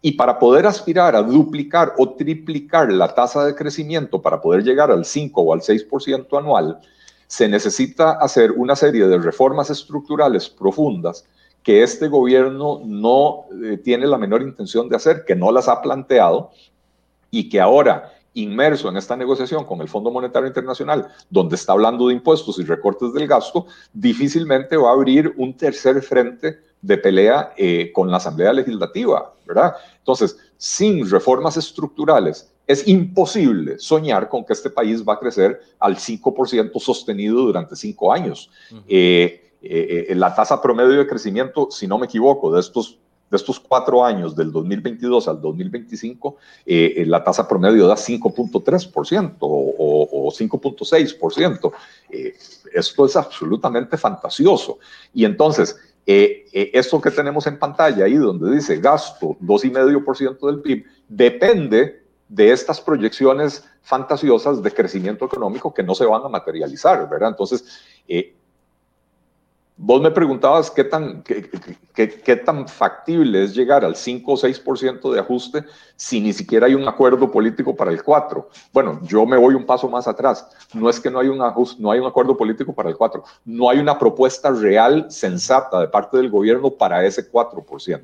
[0.01, 4.91] Y para poder aspirar a duplicar o triplicar la tasa de crecimiento para poder llegar
[4.91, 6.79] al 5 o al 6% anual,
[7.27, 11.25] se necesita hacer una serie de reformas estructurales profundas
[11.63, 15.81] que este gobierno no eh, tiene la menor intención de hacer, que no las ha
[15.81, 16.51] planteado
[17.31, 22.07] y que ahora, inmerso en esta negociación con el Fondo Monetario Internacional, donde está hablando
[22.07, 27.53] de impuestos y recortes del gasto, difícilmente va a abrir un tercer frente de pelea
[27.57, 29.73] eh, con la Asamblea Legislativa, ¿verdad?
[29.97, 35.95] Entonces, sin reformas estructurales es imposible soñar con que este país va a crecer al
[35.97, 38.49] 5% sostenido durante cinco años.
[38.87, 42.97] Eh, eh, eh, la tasa promedio de crecimiento, si no me equivoco, de estos,
[43.29, 50.31] de estos cuatro años, del 2022 al 2025, la tasa promedio da 5.3% o, o
[50.31, 51.71] 5.6%.
[52.73, 54.79] esto es absolutamente fantasioso.
[55.13, 62.04] Y entonces, esto que tenemos en pantalla ahí, donde dice gasto 2,5% del PIB, depende
[62.27, 67.29] de estas proyecciones fantasiosas de crecimiento económico que no se van a materializar, ¿verdad?
[67.29, 67.63] Entonces,
[68.07, 68.35] eh,
[69.77, 75.19] vos me preguntabas qué tan, qué, tan factible es llegar al 5 o 6% de
[75.19, 78.49] ajuste si ni siquiera hay un acuerdo político para el 4.
[78.73, 80.47] Bueno, yo me voy un paso más atrás.
[80.73, 83.23] No es que no hay un, ajuste, no hay un acuerdo político para el 4,
[83.45, 88.01] no hay una propuesta real, sensata de parte del gobierno para ese 4%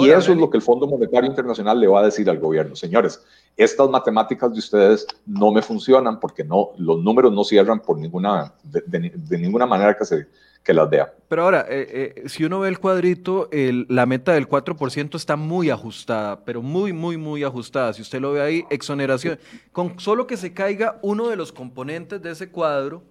[0.00, 2.76] y eso es lo que el Fondo Monetario Internacional le va a decir al gobierno.
[2.76, 3.22] Señores,
[3.56, 8.54] estas matemáticas de ustedes no me funcionan porque no, los números no cierran por ninguna,
[8.62, 10.26] de, ninguna manera que, se,
[10.62, 11.12] que las vea.
[11.28, 15.70] Pero ahora, eh, eh, si uno ve el cuadrito, la meta del 4% está muy
[15.70, 17.92] ajustada, pero muy, muy, muy ajustada.
[17.92, 19.38] Si usted lo ve ahí, exoneración.
[19.72, 23.02] Con solo que se caiga uno de los componentes de ese cuadro,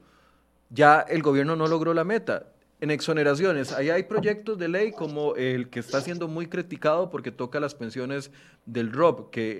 [0.69, 2.47] ya el gobierno no logró la meta
[2.79, 7.31] en exoneraciones, ahí hay proyectos de ley como el que está siendo muy criticado porque
[7.31, 8.29] toca las pensiones
[8.67, 9.55] del ROB, que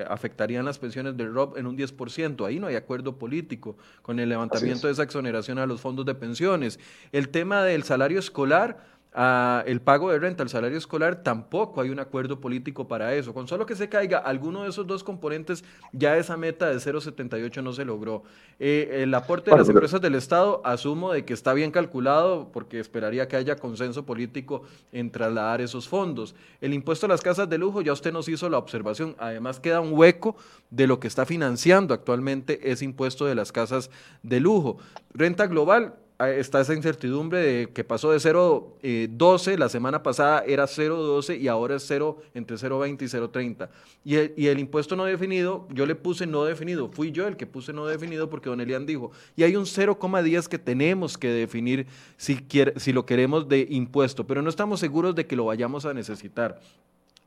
[0.00, 2.46] eh, afectarían las pensiones del ROB en un 10%.
[2.46, 6.14] Ahí no hay acuerdo político con el levantamiento de esa exoneración a los fondos de
[6.14, 6.78] pensiones.
[7.10, 11.98] El tema del salario escolar el pago de renta, el salario escolar, tampoco hay un
[11.98, 13.34] acuerdo político para eso.
[13.34, 17.62] Con solo que se caiga alguno de esos dos componentes, ya esa meta de 0,78
[17.62, 18.22] no se logró.
[18.58, 22.78] Eh, el aporte de las empresas del Estado, asumo de que está bien calculado, porque
[22.78, 26.34] esperaría que haya consenso político en trasladar esos fondos.
[26.60, 29.80] El impuesto a las casas de lujo, ya usted nos hizo la observación, además queda
[29.80, 30.36] un hueco
[30.70, 33.90] de lo que está financiando actualmente ese impuesto de las casas
[34.22, 34.78] de lujo.
[35.14, 35.94] Renta global,
[36.26, 41.46] está esa incertidumbre de que pasó de 0.12, eh, la semana pasada era 0.12 y
[41.46, 43.68] ahora es 0 entre 0.20 y 0.30.
[44.04, 47.36] Y el, y el impuesto no definido, yo le puse no definido, fui yo el
[47.36, 51.28] que puse no definido porque don Elian dijo, y hay un 0,10 que tenemos que
[51.28, 55.44] definir si, quiere, si lo queremos de impuesto, pero no estamos seguros de que lo
[55.44, 56.60] vayamos a necesitar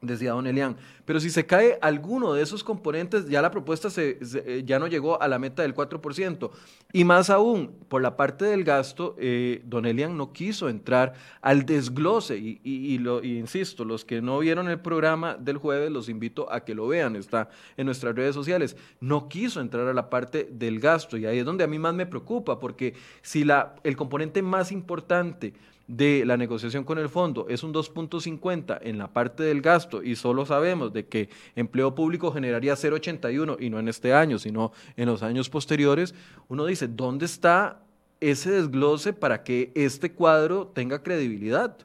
[0.01, 0.75] decía don Elian.
[1.05, 4.87] Pero si se cae alguno de esos componentes, ya la propuesta se, eh, ya no
[4.87, 6.51] llegó a la meta del 4%.
[6.91, 11.65] Y más aún, por la parte del gasto, eh, don Elian no quiso entrar al
[11.65, 12.37] desglose.
[12.37, 16.75] Y, lo, insisto, los que no vieron el programa del jueves, los invito a que
[16.75, 18.75] lo vean, está en nuestras redes sociales.
[18.99, 21.17] No quiso entrar a la parte del gasto.
[21.17, 24.71] Y ahí es donde a mí más me preocupa, porque si la, el componente más
[24.71, 25.53] importante
[25.87, 30.15] de la negociación con el fondo es un 2.50 en la parte del gasto y
[30.15, 35.07] solo sabemos de que empleo público generaría 0.81 y no en este año, sino en
[35.07, 36.15] los años posteriores,
[36.47, 37.81] uno dice, ¿dónde está
[38.19, 41.75] ese desglose para que este cuadro tenga credibilidad?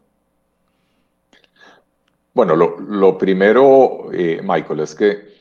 [2.34, 5.35] Bueno, lo, primero, eh, Michael, es que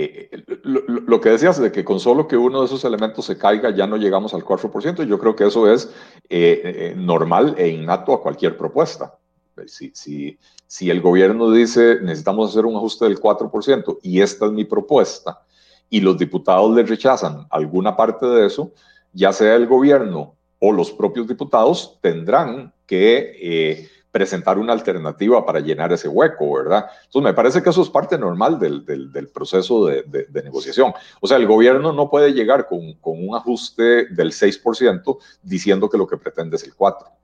[0.00, 3.70] eh, lo, que decías de que con solo que uno de esos elementos se caiga
[3.70, 5.86] ya no llegamos al 4%, yo creo que eso es
[6.28, 9.18] eh, eh, normal e innato a cualquier propuesta.
[9.66, 14.52] Si, si, si el gobierno dice necesitamos hacer un ajuste del 4% y esta es
[14.52, 15.42] mi propuesta
[15.90, 18.72] y los diputados le rechazan alguna parte de eso,
[19.12, 25.92] ya sea el gobierno o los propios diputados tendrán que presentar una alternativa para llenar
[25.92, 26.86] ese hueco, ¿verdad?
[27.04, 30.92] Entonces, me parece que eso es parte normal del, del, proceso de, de, negociación.
[31.20, 35.98] O sea, el gobierno no puede llegar con, con un ajuste del 6% diciendo que
[35.98, 37.18] lo que pretende es el 4%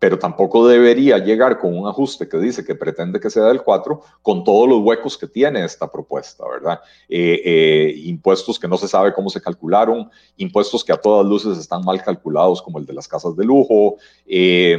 [0.00, 4.00] pero tampoco debería llegar con un ajuste que dice que pretende que sea del 4
[4.22, 6.80] con todos los huecos que tiene esta propuesta, ¿verdad?
[7.06, 11.58] Eh, eh, impuestos que no se sabe cómo se calcularon, impuestos que a todas luces
[11.58, 14.78] están mal calculados, como el de las casas de lujo, eh,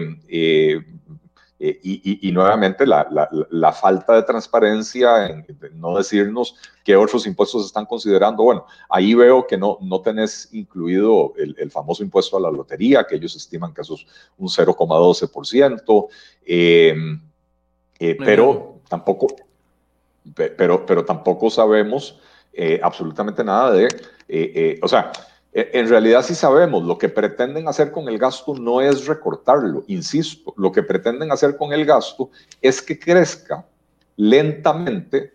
[1.63, 3.07] eh, y, nuevamente la,
[3.51, 5.45] la, falta de transparencia en,
[5.75, 8.41] no decirnos qué otros impuestos están considerando.
[8.41, 13.05] Bueno, ahí veo que no, no tenés incluido el, el famoso impuesto a la lotería,
[13.07, 14.07] que ellos estiman que eso es
[14.39, 16.07] un 0,12%,
[16.47, 16.95] eh,
[17.99, 19.27] eh, pero tampoco,
[20.33, 22.19] pero, pero tampoco sabemos
[22.81, 25.11] absolutamente nada de, o sea,
[25.53, 30.53] en realidad sí sabemos, lo que pretenden hacer con el gasto no es recortarlo, insisto,
[30.55, 32.29] lo que pretenden hacer con el gasto
[32.61, 33.65] es que crezca
[34.15, 35.33] lentamente,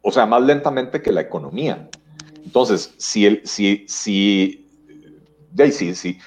[0.00, 1.88] o sea, más lentamente que la economía.
[2.44, 4.66] Entonces, si, el, si, si,
[5.72, 6.18] si, si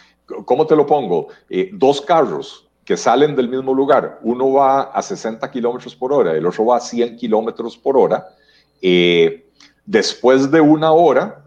[0.46, 1.28] ¿cómo te lo pongo?
[1.50, 6.34] Eh, dos carros que salen del mismo lugar, uno va a 60 kilómetros por hora,
[6.34, 8.28] el otro va a 100 kilómetros por hora,
[8.82, 9.46] eh,
[9.86, 11.46] después de una hora,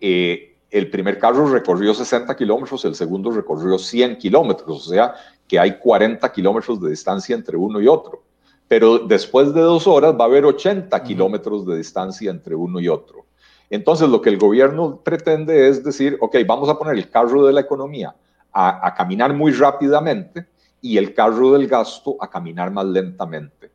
[0.00, 5.14] eh, el primer carro recorrió 60 kilómetros, el segundo recorrió 100 kilómetros, o sea
[5.48, 8.24] que hay 40 kilómetros de distancia entre uno y otro.
[8.68, 12.88] Pero después de dos horas va a haber 80 kilómetros de distancia entre uno y
[12.88, 13.24] otro.
[13.70, 17.52] Entonces lo que el gobierno pretende es decir, ok, vamos a poner el carro de
[17.52, 18.14] la economía
[18.52, 20.46] a, a caminar muy rápidamente
[20.80, 23.70] y el carro del gasto a caminar más lentamente.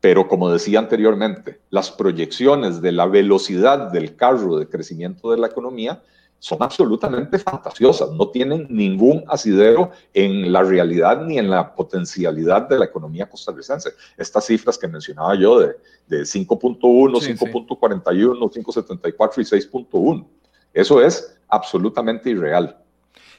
[0.00, 5.46] Pero como decía anteriormente, las proyecciones de la velocidad del carro de crecimiento de la
[5.46, 6.02] economía
[6.44, 12.78] son absolutamente fantasiosas, no tienen ningún asidero en la realidad ni en la potencialidad de
[12.78, 13.94] la economía costarricense.
[14.18, 15.76] Estas cifras que mencionaba yo de,
[16.06, 20.26] de 5.1, 5.41, 5.74 y 6.1,
[20.74, 22.78] eso es absolutamente irreal.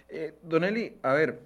[0.10, 1.40] Eh, don Eli, a ver,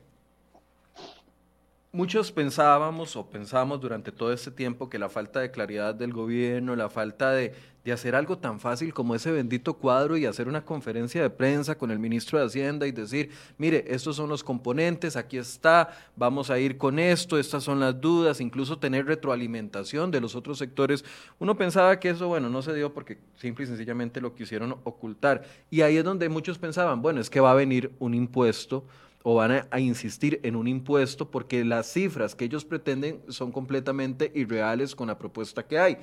[1.92, 6.75] Muchos pensábamos o pensábamos durante todo este tiempo que la falta de claridad del gobierno,
[6.75, 7.56] la falta de,
[7.92, 11.90] hacer algo tan fácil como ese bendito cuadro y hacer una conferencia de prensa con
[11.90, 16.60] el ministro de Hacienda y decir, mire, estos son los componentes, aquí está, vamos a
[16.60, 21.04] ir con esto, estas son las dudas, incluso tener retroalimentación de los otros sectores.
[21.40, 25.42] Uno pensaba que eso, bueno, no se dio porque simple y sencillamente lo quisieron ocultar.
[25.71, 28.85] Y ahí es donde muchos pensaban, bueno, es que va a venir un impuesto
[29.24, 34.32] o van a, insistir en un impuesto porque las cifras que ellos pretenden son completamente
[34.34, 35.98] irreales con la propuesta que hay.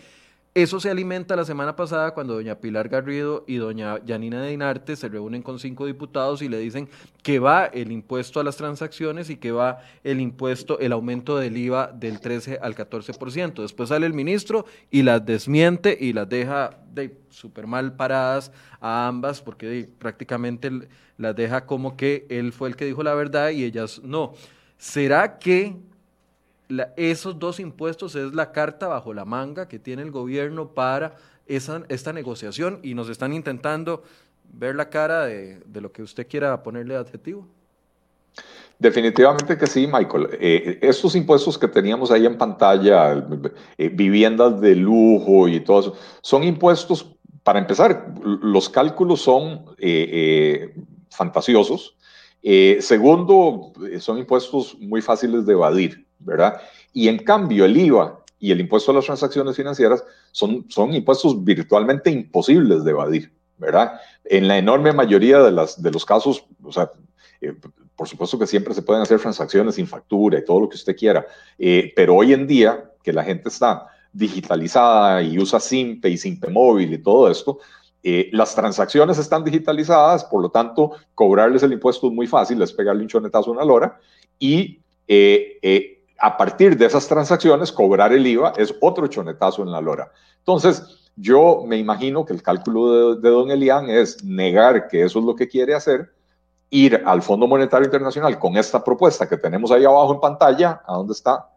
[0.57, 5.11] Eso se alimenta la semana pasada cuando doña Pilar Garrido y doña Yanina Dinarte se
[5.11, 6.89] reúnen con cinco diputados y le dicen
[7.23, 11.59] que va el impuesto a las transacciones y que va el impuesto, el aumento del
[11.59, 13.61] IVA del 13 al 14%.
[13.61, 18.51] Después sale el ministro y las desmiente y las deja de súper mal paradas
[18.81, 20.71] a ambas porque prácticamente
[21.19, 24.35] las deja como que él fue el que dijo la verdad y ellas no.
[24.79, 25.77] ¿Será que
[26.97, 31.83] esos dos impuestos es la carta bajo la manga que tiene el gobierno para esa,
[31.89, 34.03] esta negociación y nos están intentando
[34.53, 37.47] ver la cara de, lo que usted quiera ponerle adjetivo.
[38.79, 40.29] Definitivamente que sí, Michael.
[40.33, 43.27] Eh, estos impuestos que teníamos ahí en pantalla,
[43.79, 50.75] eh, viviendas de lujo y todo eso, son impuestos, para empezar, los cálculos son eh,
[51.11, 51.97] fantasiosos.
[52.81, 56.07] segundo, son impuestos muy fáciles de evadir.
[56.19, 56.61] ¿verdad?
[56.93, 61.43] Y en cambio el IVA y el impuesto a las transacciones financieras son, son impuestos
[61.43, 64.01] virtualmente imposibles de evadir, ¿verdad?
[64.25, 66.91] En la enorme mayoría de, las, de los casos, o sea,
[67.41, 67.55] eh,
[67.95, 70.97] por supuesto que siempre se pueden hacer transacciones sin factura y todo lo que usted
[70.97, 71.27] quiera,
[71.59, 76.51] eh, pero hoy en día que la gente está digitalizada y usa SIMPE y SIMPE
[76.51, 77.59] móvil y todo esto,
[78.03, 82.73] eh, las transacciones están digitalizadas, por lo tanto, cobrarles el impuesto es muy fácil, es
[82.73, 83.99] pegarle un chonetazo a una lora
[84.39, 84.81] y
[86.19, 90.11] a partir de esas transacciones, cobrar el IVA es otro chonetazo en la lora.
[90.39, 90.83] Entonces,
[91.17, 95.35] yo me imagino que el cálculo de, don Elian es negar que eso es lo
[95.35, 96.13] que quiere hacer,
[96.71, 100.95] ir al Fondo Monetario Internacional con esta propuesta que tenemos ahí abajo en pantalla, ¿a
[100.95, 101.49] dónde está?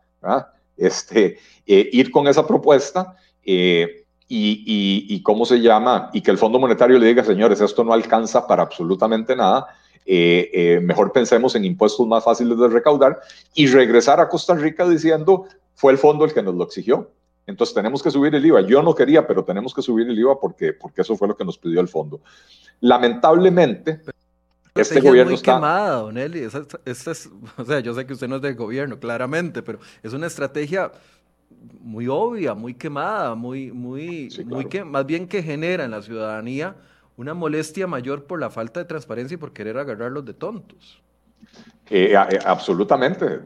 [0.78, 6.38] Este, eh, ir con esa propuesta eh, y, y, cómo se llama, y que el
[6.38, 9.66] Fondo Monetario le diga, señores, esto no alcanza para absolutamente nada,
[10.06, 13.20] eh, eh, mejor pensemos en impuestos más fáciles de recaudar
[13.56, 17.12] y regresar a Costa Rica diciendo, fue el fondo el que nos lo exigió.
[17.48, 18.62] Entonces tenemos que subir el IVA.
[18.62, 21.46] Yo no quería, pero tenemos que subir el IVA porque, porque eso fue lo que
[21.46, 22.22] nos pidió el fondo.
[22.82, 24.02] Lamentablemente,
[24.76, 25.56] este gobierno muy está...
[25.56, 26.40] quemada, Don Eli.
[26.40, 26.56] es,
[27.58, 30.92] o sea, yo sé que usted no es del gobierno, claramente, pero es una estrategia
[31.82, 36.76] muy obvia, muy quemada, muy, muy, muy que, más bien que genera en la ciudadanía
[37.18, 41.02] una molestia mayor por la falta de transparencia y por querer agarrarlos de tontos.
[41.92, 43.40] Eh, eh, absolutamente,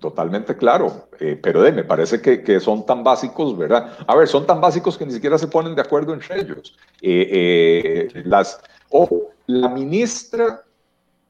[0.00, 3.92] totalmente claro, eh, pero me parece que, son tan básicos, ¿verdad?
[4.06, 6.74] A ver, son tan básicos que ni siquiera se ponen de acuerdo entre ellos.
[8.24, 10.62] las, ojo, la ministra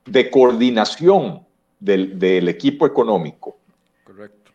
[0.05, 1.45] de coordinación
[1.81, 3.59] del, del equipo económico,
[4.05, 4.53] Correcto.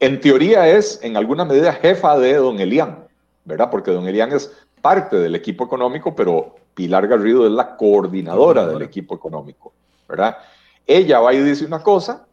[0.00, 3.06] En teoría es, en alguna medida, jefa de don Elian,
[3.44, 3.70] ¿verdad?
[3.70, 8.82] Porque don Elian es parte del equipo económico, pero Pilar Garrido es la coordinadora del
[8.82, 9.72] equipo económico,
[10.08, 10.38] ¿verdad?
[10.86, 12.26] Ella va y dice una cosa,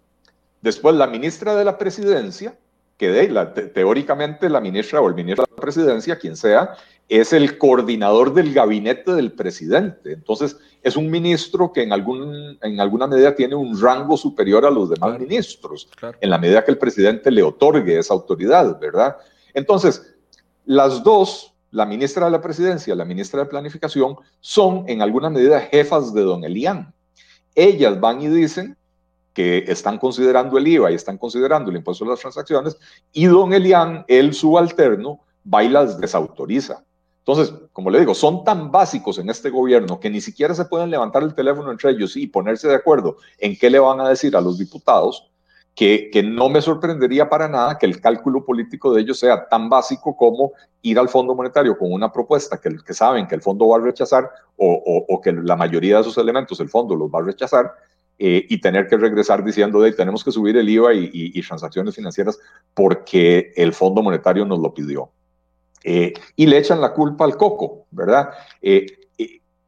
[0.62, 2.58] después la ministra de la presidencia,
[2.98, 6.76] que de, la, teóricamente la ministra o el ministro presidencia, quien sea,
[7.10, 10.14] es el coordinador del gabinete del presidente.
[10.14, 14.72] Entonces, es un ministro que en, algún, en alguna medida tiene un rango superior a
[14.72, 15.90] los demás ministros,
[16.22, 19.18] en la medida que el presidente le otorgue esa autoridad, ¿verdad?
[19.54, 20.16] Entonces,
[20.66, 25.60] las dos la ministra de la Presidencia, la ministra de Planificación, son en alguna medida
[25.60, 26.94] jefas de don Elian.
[27.54, 28.78] Ellas van y dicen
[29.34, 32.78] que están considerando el IVA y están considerando el impuesto de las transacciones,
[33.12, 35.20] y don Elian, el subalterno,
[35.54, 36.84] va y las desautoriza.
[37.20, 40.90] Entonces, como le digo, son tan básicos en este gobierno que ni siquiera se pueden
[40.90, 44.36] levantar el teléfono entre ellos y ponerse de acuerdo en qué le van a decir
[44.36, 45.30] a los diputados,
[45.78, 50.18] que, no me sorprendería para nada que el cálculo político de ellos sea tan básico
[50.18, 53.78] como ir al Fondo Monetario con una propuesta que, que saben que el fondo va
[53.78, 57.74] a rechazar o, que la mayoría de esos elementos el fondo los va a rechazar
[58.18, 62.40] eh, y tener que regresar diciendo de tenemos que subir el IVA y, transacciones financieras
[62.74, 65.12] porque el Fondo Monetario nos lo pidió.
[65.90, 68.32] Eh, y le echan la culpa al coco, ¿verdad?
[68.62, 68.86] Eh,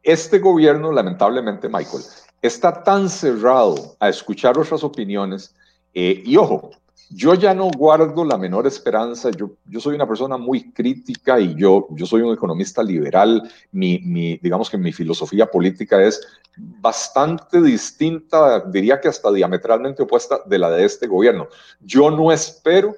[0.04, 2.04] este gobierno, lamentablemente, Michael,
[2.42, 5.56] está tan cerrado a escuchar otras opiniones
[5.94, 6.72] eh, y ojo,
[7.10, 11.56] yo ya no guardo la menor esperanza, yo, yo soy una persona muy crítica y
[11.56, 16.20] yo, yo soy un economista liberal, mi, mi, digamos que mi filosofía política es
[16.58, 21.48] bastante distinta, diría que hasta diametralmente opuesta de la de este gobierno.
[21.80, 22.94] Yo no espero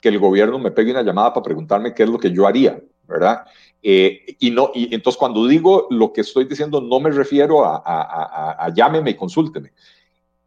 [0.00, 2.80] que el gobierno me pegue una llamada para preguntarme qué es lo que yo haría,
[3.06, 3.44] ¿verdad?
[3.82, 7.82] Eh, y, no, y entonces cuando digo lo que estoy diciendo no me refiero a,
[7.84, 9.72] a, llámeme y consúlteme.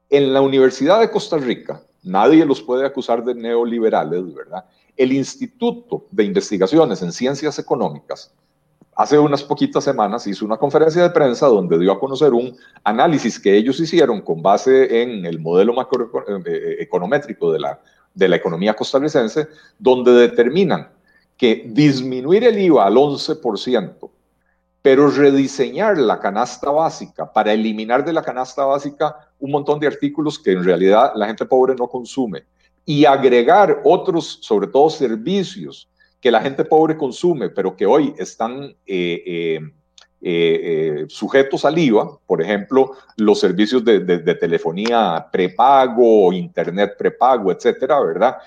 [0.09, 4.65] En la Universidad de Costa Rica, nadie los puede acusar de neoliberales, ¿verdad?
[4.95, 8.33] El Instituto de Investigaciones en Ciencias Económicas
[8.95, 13.39] hace unas poquitas semanas hizo una conferencia de prensa donde dio a conocer un análisis
[13.39, 17.81] que ellos hicieron con base en el modelo macroeconométrico eh, eh, de la,
[18.13, 19.47] de la economía costarricense,
[19.77, 20.89] donde determinan
[21.37, 24.09] que disminuir el IVA al 11%,
[24.81, 30.37] pero rediseñar la canasta básica para eliminar de la canasta básica un montón de artículos
[30.37, 32.43] que en realidad la gente pobre no consume
[32.85, 35.89] y agregar otros, sobre todo servicios
[36.19, 39.59] que la gente pobre consume, pero que hoy están eh, eh,
[40.25, 47.99] eh, sujetos al IVA, por ejemplo, los servicios de, de telefonía prepago, internet prepago, etcétera,
[47.99, 48.37] ¿verdad?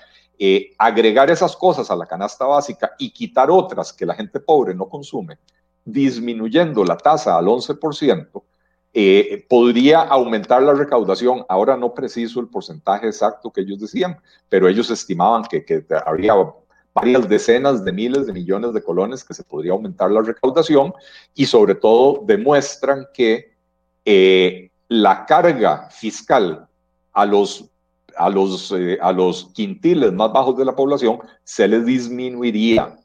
[0.77, 4.87] agregar esas cosas a la canasta básica y quitar otras que la gente pobre no
[4.87, 5.39] consume,
[5.83, 8.43] disminuyendo la tasa al 11%,
[8.99, 11.45] eh, podría aumentar la recaudación.
[11.47, 14.17] Ahora no preciso el porcentaje exacto que ellos decían,
[14.49, 16.33] pero ellos estimaban que, que habría
[16.97, 20.93] varias decenas de miles de millones de colones que se podría aumentar la recaudación
[21.35, 23.53] y sobre todo demuestran que
[24.03, 26.67] eh, la carga fiscal
[27.13, 27.69] a los,
[28.15, 32.97] a, los, eh, a los quintiles más bajos de la población se les disminuiría.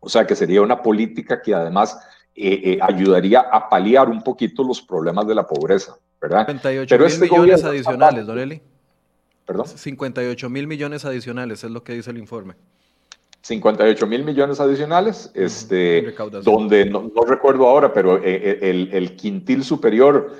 [0.00, 1.96] O sea que sería una política que además
[2.34, 6.46] eh, eh, ayudaría a paliar un poquito los problemas de la pobreza, ¿verdad?
[6.46, 8.62] 58 Pero mil este millones adicionales, Doreli.
[9.44, 9.66] ¿Perdón?
[9.66, 12.54] 58 mil millones adicionales es lo que dice el informe.
[13.42, 20.32] 58 mil millones adicionales, este, donde no, recuerdo ahora, pero eh, el, quintil superior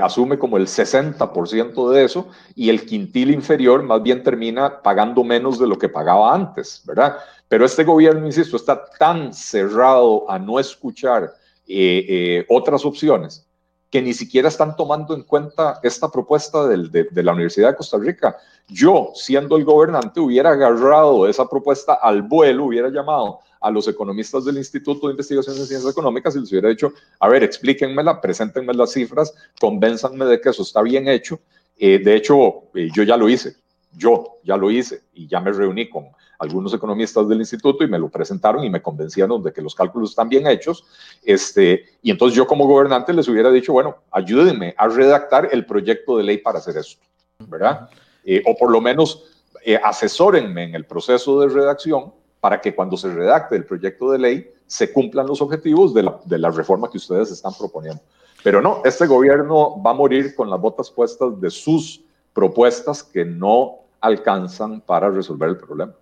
[0.00, 5.58] asume como el 60% de eso y el quintil inferior más bien termina pagando menos
[5.58, 7.18] de lo que pagaba antes, ¿verdad?
[7.48, 11.32] Pero este gobierno, insisto, está tan cerrado a no escuchar
[11.66, 13.47] eh, eh, otras opciones
[13.90, 18.36] que ni siquiera están tomando en cuenta esta propuesta de, la Universidad de Costa Rica.
[18.68, 24.44] Yo, siendo el gobernante, hubiera agarrado esa propuesta al vuelo, hubiera llamado a los economistas
[24.44, 28.74] del Instituto de Investigaciones de Ciencias Económicas y les hubiera dicho, a ver, explíquenmela, preséntenme
[28.74, 31.40] las cifras, convénzanme de que eso está bien hecho.
[31.78, 33.56] Eh, de hecho, yo ya lo hice,
[33.98, 36.06] yo ya lo hice y ya me reuní con
[36.38, 40.10] algunos economistas del instituto y me lo presentaron y me convencieron de que los cálculos
[40.10, 40.84] están bien hechos.
[41.24, 46.16] Este, y entonces yo como gobernante les hubiera dicho, bueno, ayúdenme a redactar el proyecto
[46.16, 47.02] de ley para hacer esto,
[47.46, 47.90] ¿verdad?
[48.24, 49.24] Eh, o por lo menos
[49.64, 54.18] eh, asesórenme en el proceso de redacción para que cuando se redacte el proyecto de
[54.18, 58.00] ley se cumplan los objetivos de la, de la reforma que ustedes están proponiendo.
[58.44, 63.24] Pero no, este gobierno va a morir con las botas puestas de sus propuestas que
[63.24, 65.92] no alcanzan para resolver el problema.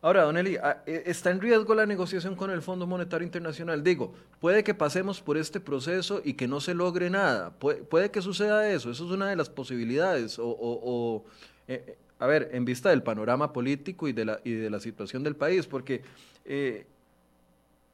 [0.00, 3.84] Ahora, Don Eli, ah, eh, ¿está en riesgo la negociación con el Fondo Monetario Internacional?
[3.84, 7.50] Digo, puede que pasemos por este proceso y que no se logre nada.
[7.50, 8.90] Puede, que suceda eso.
[8.90, 10.38] Eso es una de las posibilidades.
[10.40, 11.24] O,
[11.68, 14.80] eh, eh, a ver, en vista del panorama político y de la, y de la
[14.80, 16.02] situación del país, porque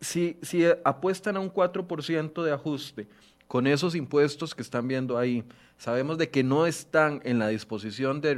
[0.00, 3.06] si, si apuestan a un 4% de ajuste
[3.46, 5.44] con esos impuestos que están viendo ahí,
[5.78, 8.34] Sabemos de que no están en la disposición de,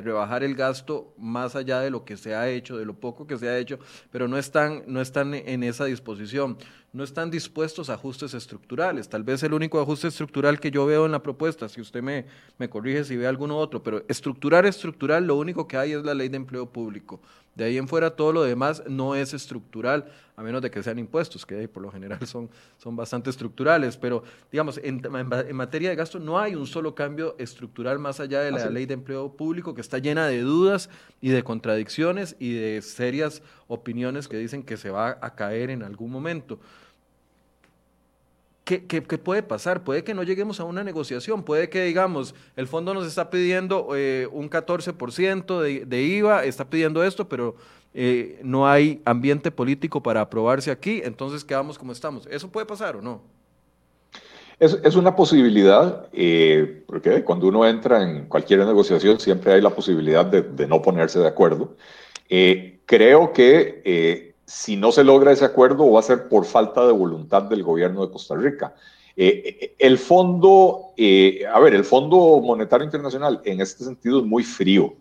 [0.00, 3.36] rebajar el gasto más allá de lo que se ha hecho, de lo poco que
[3.36, 3.80] se ha hecho,
[4.12, 6.56] pero no están, no están en esa disposición
[6.94, 9.08] no están dispuestos a ajustes estructurales.
[9.08, 12.24] Tal vez el único ajuste estructural que yo veo en la propuesta, si usted me,
[12.56, 16.14] me corrige si ve alguno otro, pero estructural, estructural, lo único que hay es la
[16.14, 17.20] ley de empleo público.
[17.56, 20.98] De ahí en fuera todo lo demás no es estructural, a menos de que sean
[20.98, 23.96] impuestos, que por lo general son, son bastante estructurales.
[23.96, 24.22] Pero
[24.52, 28.52] digamos, en, en, materia de gasto no hay un solo cambio estructural más allá de
[28.52, 30.90] la ley de empleo público, que está llena de dudas
[31.20, 35.82] y de contradicciones y de serias opiniones que dicen que se va a caer en
[35.82, 36.60] algún momento.
[38.64, 39.84] ¿Qué, puede pasar?
[39.84, 43.88] Puede que no lleguemos a una negociación, puede que, digamos, el fondo nos está pidiendo
[43.94, 47.56] eh, un 14% de, de, IVA, está pidiendo esto, pero
[47.92, 52.26] eh, no hay ambiente político para aprobarse aquí, entonces quedamos como estamos.
[52.30, 53.20] ¿Eso puede pasar o no?
[54.58, 60.24] Es, una posibilidad, eh, porque cuando uno entra en cualquier negociación siempre hay la posibilidad
[60.24, 61.76] de, de no ponerse de acuerdo.
[62.86, 67.42] creo que si no se logra ese acuerdo, va a ser por falta de voluntad
[67.42, 68.74] del gobierno de Costa Rica.
[69.16, 74.24] Eh, eh, el fondo, eh, a ver, el Fondo Monetario Internacional en este sentido es
[74.24, 74.94] muy frío.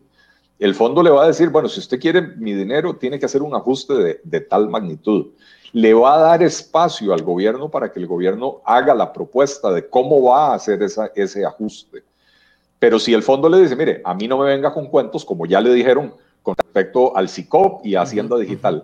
[0.60, 3.41] El fondo le va a decir, bueno, si usted quiere mi dinero, tiene que hacer
[3.41, 5.32] un ajuste de, tal magnitud.
[5.74, 9.89] Le va a dar espacio al gobierno para que el gobierno haga la propuesta de
[9.89, 10.82] cómo va a hacer
[11.16, 12.04] ese ajuste.
[12.78, 15.48] Pero si el fondo le dice, mire, a mí no me venga con cuentos, como
[15.48, 16.14] ya le dijeron
[16.44, 18.84] con respecto al SICOP y Hacienda Digital,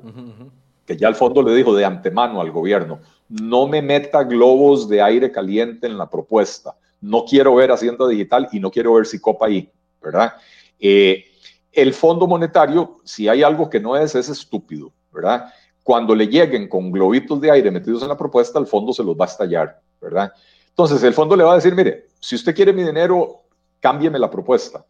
[0.85, 5.01] que ya el fondo le dijo de antemano al gobierno, no me meta globos de
[5.01, 9.43] aire caliente en la propuesta, no quiero ver Hacienda Digital y no quiero ver SICOP
[9.43, 9.69] ahí,
[10.01, 10.33] ¿verdad?
[10.79, 11.25] Eh,
[11.73, 15.53] el Fondo Monetario, si hay algo que no es, es estúpido, ¿verdad?
[15.83, 19.15] Cuando le lleguen con globitos de aire metidos en la propuesta, el fondo se los
[19.15, 20.31] va a estallar, ¿verdad?
[20.69, 23.41] Entonces, el fondo le va a decir, mire, si usted quiere mi dinero,
[23.81, 24.85] cámbieme la propuesta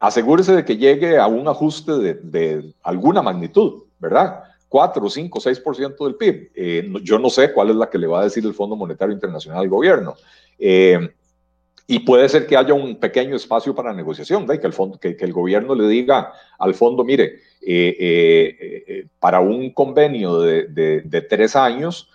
[0.00, 4.42] asegúrese de que llegue a un ajuste de, alguna magnitud, ¿verdad?
[4.68, 6.50] 4, 5, 6% del PIB.
[6.54, 9.12] Eh, yo no sé cuál es la que le va a decir el Fondo Monetario
[9.12, 10.14] Internacional al gobierno.
[10.58, 11.10] Eh,
[11.86, 15.32] y puede ser que haya un pequeño espacio para negociación, que, el fondo, que, el
[15.32, 22.08] gobierno le diga al fondo, mire, eh, para un convenio de, de, tres años,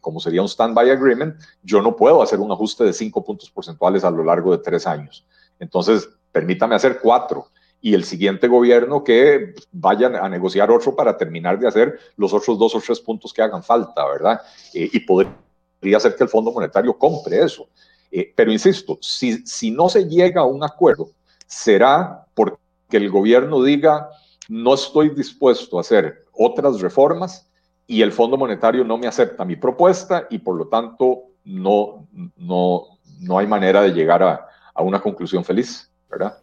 [0.00, 4.02] como sería un stand-by agreement, yo no puedo hacer un ajuste de 5 puntos porcentuales
[4.02, 5.24] a lo largo de tres años.
[5.60, 7.48] Entonces, permítame hacer cuatro
[7.80, 12.58] y el siguiente gobierno que vayan a negociar otro para terminar de hacer los otros
[12.58, 14.40] dos o tres puntos que hagan falta, ¿verdad?
[14.74, 17.68] Eh, y podría ser que el Fondo Monetario compre eso.
[18.10, 21.10] Eh, pero insisto, si, no se llega a un acuerdo,
[21.46, 22.58] será porque
[22.90, 24.10] el gobierno diga,
[24.48, 27.48] no estoy dispuesto a hacer otras reformas
[27.86, 32.98] y el Fondo Monetario no me acepta mi propuesta y por lo tanto no, no,
[33.20, 36.38] no hay manera de llegar a, a una conclusión feliz, ¿verdad?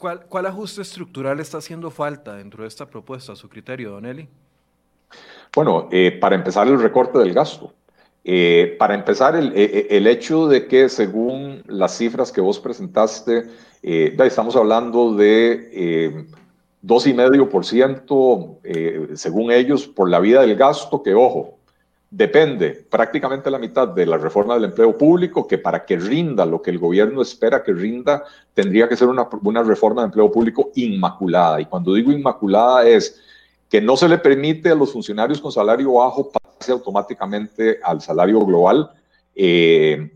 [0.00, 4.26] ¿Cuál, ajuste estructural está haciendo falta dentro de esta propuesta, a su criterio, Don Eli?
[5.54, 7.74] Bueno, eh, para empezar, el recorte del gasto.
[8.24, 13.44] Eh, para empezar, eh, el, hecho de que según las cifras que vos presentaste,
[13.82, 16.26] estamos hablando de
[16.82, 21.58] 2,5% según ellos por la vida del gasto, que ojo,
[22.10, 26.60] depende prácticamente la mitad de la reforma del empleo público, que para que rinda lo
[26.60, 29.28] que el gobierno espera que rinda, tendría que ser una,
[29.62, 31.60] reforma de empleo público inmaculada.
[31.60, 33.20] Y cuando digo inmaculada es
[33.68, 38.44] que no se le permite a los funcionarios con salario bajo pasarse automáticamente al salario
[38.44, 38.90] global,
[39.36, 40.10] eh,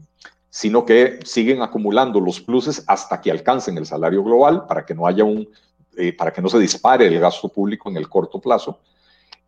[0.50, 5.06] sino que siguen acumulando los pluses hasta que alcancen el salario global para que no
[5.06, 5.48] haya un,
[5.96, 8.80] eh, para que no se dispare el gasto público en el corto plazo.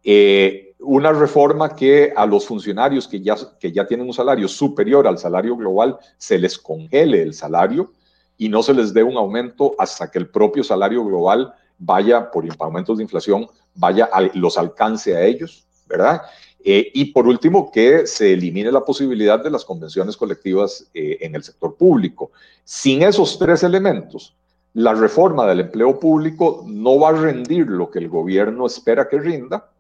[0.05, 5.06] Eh, una reforma que a los funcionarios que ya, que ya tienen un salario superior
[5.06, 7.92] al salario global se les congele el salario
[8.36, 12.44] y no se les dé un aumento hasta que el propio salario global vaya, por
[12.58, 16.22] aumentos de inflación, vaya a, los alcance a ellos, ¿verdad?
[16.62, 21.34] Eh, y por último, que se elimine la posibilidad de las convenciones colectivas eh, en
[21.34, 22.32] el sector público.
[22.64, 24.34] Sin esos tres elementos,
[24.74, 29.18] la reforma del empleo público no va a rendir lo que el gobierno espera que
[29.18, 29.70] rinda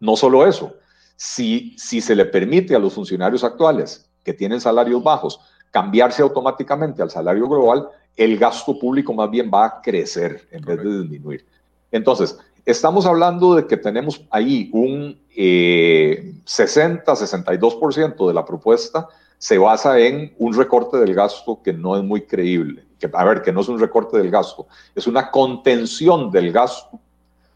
[0.00, 0.74] no solo eso,
[1.16, 5.38] si, si se le permite a los funcionarios actuales que tienen salarios bajos
[5.70, 10.82] cambiarse automáticamente al salario global, el gasto público más bien va a crecer en vez
[10.82, 11.44] de disminuir.
[11.92, 19.06] Entonces, estamos hablando de que tenemos ahí un 60-62% eh, de la propuesta
[19.38, 22.84] se basa en un recorte del gasto que no es muy creíble.
[22.98, 27.00] Que, a ver, que no es un recorte del gasto, es una contención del gasto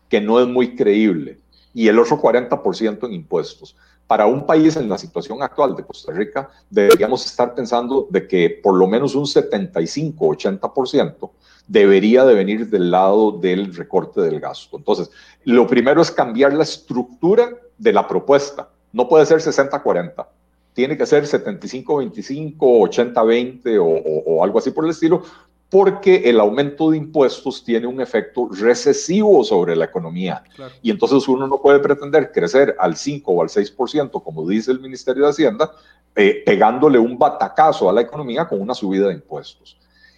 [0.09, 1.44] que no es muy creíble
[1.75, 3.77] y el otro 40% en impuestos.
[4.07, 8.61] Para un país en la situación actual de Costa Rica, deberíamos estar pensando de que
[8.63, 11.31] por lo menos un 75-80%
[11.67, 14.77] debería de venir del lado del recorte del gasto.
[14.77, 15.11] Entonces,
[15.45, 18.69] lo primero es cambiar la estructura de la propuesta.
[18.93, 20.27] No puede ser 60-40
[20.75, 25.23] tiene que ser 75-25, 80-20 o, o, algo así por el estilo,
[25.71, 30.45] porque el aumento de impuestos tiene un efecto recesivo sobre la economía.
[30.83, 34.81] Y entonces uno no puede pretender crecer al 5 o al 6%, como dice el
[34.81, 35.73] Ministerio de Hacienda,
[36.15, 39.77] eh, pegándole un batacazo a la economía con una subida de impuestos.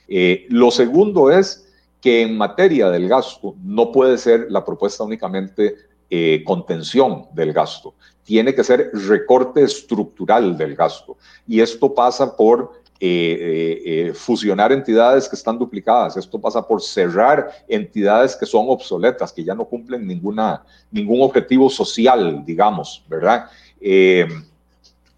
[0.09, 1.73] Eh, lo segundo es
[2.03, 5.77] que en materia del gasto no puede ser la propuesta únicamente
[6.11, 11.17] eh, contención del gasto, tiene que ser recorte estructural del gasto.
[11.49, 16.17] Y esto pasa por eh, eh, eh, fusionar entidades que están duplicadas.
[16.17, 21.69] Esto pasa por cerrar entidades que son obsoletas, que ya no cumplen ninguna, ningún objetivo
[21.69, 23.51] social, digamos, ¿verdad?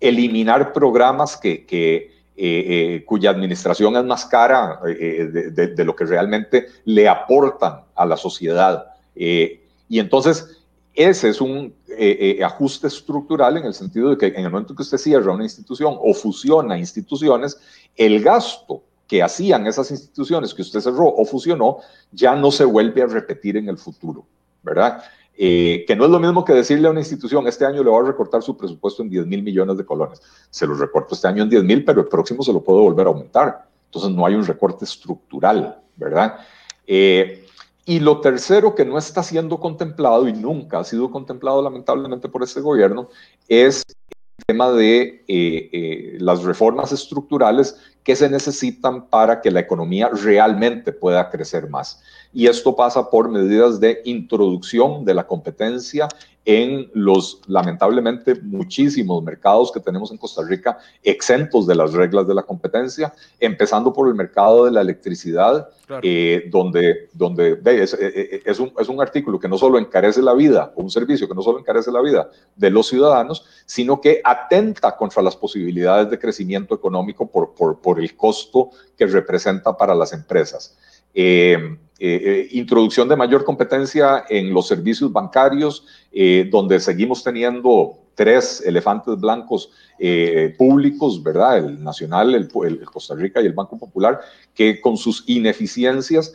[0.01, 8.05] eliminar programas que, cuya administración es más cara de, lo que realmente le aportan a
[8.05, 8.87] la sociedad.
[9.15, 10.58] y entonces,
[10.99, 14.75] ese es un eh, eh, ajuste estructural en el sentido de que en el momento
[14.75, 17.57] que usted cierra una institución o fusiona instituciones,
[17.95, 21.79] el gasto que hacían esas instituciones que usted cerró o fusionó
[22.11, 24.27] ya no se vuelve a repetir en el futuro,
[24.65, 25.05] ¿verdad?
[25.37, 28.01] Eh, que no es lo mismo que decirle a una institución, este año le va
[28.01, 30.21] a recortar su presupuesto en 10 mil millones de colones.
[30.51, 33.07] Se lo recorto este año en 10 mil, pero el próximo se lo puedo volver
[33.07, 33.69] a aumentar.
[33.85, 36.41] Entonces no hay un recorte estructural, ¿verdad?
[36.89, 37.47] Eh,
[37.89, 42.43] y lo tercero que no está siendo contemplado y nunca ha sido contemplado lamentablemente por
[42.43, 43.09] este gobierno
[43.49, 49.61] es el tema de eh, eh, las reformas estructurales que se necesitan para que la
[49.61, 52.03] economía realmente pueda crecer más.
[52.31, 56.09] Y esto pasa por medidas de introducción de la competencia
[56.49, 62.35] en los, lamentablemente, muchísimos mercados que tenemos en Costa Rica exentos de las reglas de
[62.35, 65.69] la competencia, empezando por el mercado de la electricidad,
[66.03, 70.23] eh, donde, donde es, eh, eh, es, un, es un artículo que no solo encarece
[70.23, 74.01] la vida, o un servicio que no solo encarece la vida de los ciudadanos, sino
[74.01, 79.77] que atenta contra las posibilidades de crecimiento económico por, por, por el costo que representa
[79.77, 80.79] para las empresas.
[81.13, 85.85] Eh, eh, eh, introducción de mayor competencia en los servicios bancarios,
[86.51, 89.71] donde seguimos teniendo tres elefantes blancos
[90.57, 91.59] públicos, ¿verdad?
[91.59, 92.49] El Nacional, el,
[92.85, 94.21] Costa Rica y el Banco Popular,
[94.55, 96.33] que con sus ineficiencias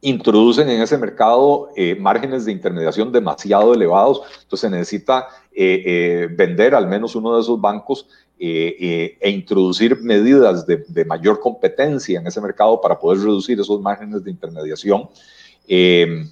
[0.00, 4.22] introducen en ese mercado márgenes de intermediación demasiado elevados.
[4.42, 8.06] Entonces se necesita vender al menos uno de esos bancos
[8.40, 13.80] eh, eh, e introducir medidas de, mayor competencia en ese mercado para poder reducir esos
[13.80, 15.08] márgenes de intermediación.
[15.66, 16.24] Eh,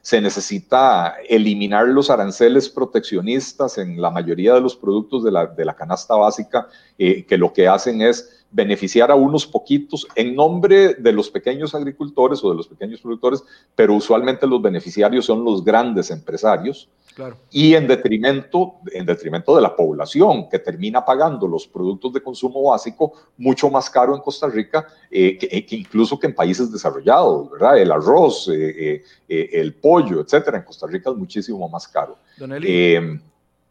[0.00, 5.64] se necesita eliminar los aranceles proteccionistas en la mayoría de los productos de la, de
[5.64, 6.66] la canasta básica,
[6.98, 12.44] que lo que hacen es beneficiar a unos poquitos en nombre de los pequeños agricultores
[12.44, 13.42] o de los pequeños productores,
[13.74, 16.88] pero usualmente los beneficiarios son los grandes empresarios.
[17.50, 22.70] Y en detrimento, en detrimento de la población que termina pagando los productos de consumo
[22.70, 27.78] básico mucho más caro en Costa Rica eh, que, incluso que en países desarrollados, ¿verdad?
[27.78, 32.16] El arroz, eh, eh, el pollo, etcétera, en Costa Rica es muchísimo más caro.
[32.38, 33.20] Don Eli,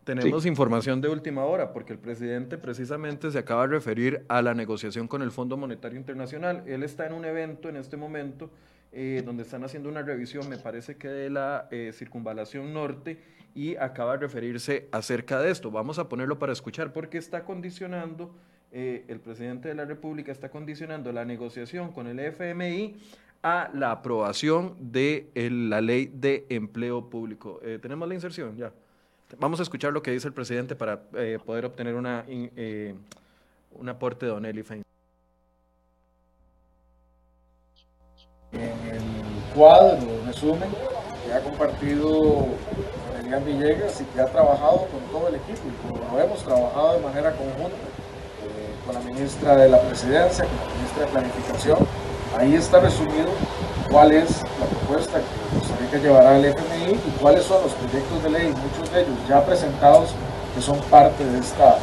[0.04, 4.54] tenemos información de última hora porque el presidente precisamente se acaba de referir a la
[4.54, 6.64] negociación con el Fondo Monetario Internacional.
[6.66, 8.49] Él está en un evento en este momento
[8.93, 13.20] eh, donde están haciendo una revisión, me parece que de la eh, circunvalación norte,
[13.56, 15.72] y acaba de referirse acerca de esto.
[15.72, 18.36] Vamos a ponerlo para escuchar, porque está condicionando,
[18.72, 22.97] eh, el presidente de la República está condicionando la negociación con el FMI
[23.43, 27.62] a la aprobación de la ley de empleo público.
[27.82, 28.58] ¿Tenemos la inserción?
[28.58, 28.74] Ya.
[29.38, 31.01] Vamos a escuchar lo que dice el presidente para
[31.45, 32.25] poder obtener una,
[33.71, 34.84] un aporte de Don Eli Fein.
[39.55, 40.69] cuadro, resumen,
[41.25, 42.47] que ha compartido
[43.19, 46.93] Elian Villegas y que ha trabajado con todo el equipo y como lo hemos trabajado
[46.93, 51.77] de manera conjunta eh, con la ministra de la Presidencia, con la ministra de Planificación.
[52.38, 53.29] Ahí está resumido
[53.89, 55.51] cuál es la propuesta que
[55.91, 59.45] Rica llevará al FMI y cuáles son los proyectos de ley, muchos de ellos ya
[59.45, 60.11] presentados,
[60.55, 61.79] que son parte de esta,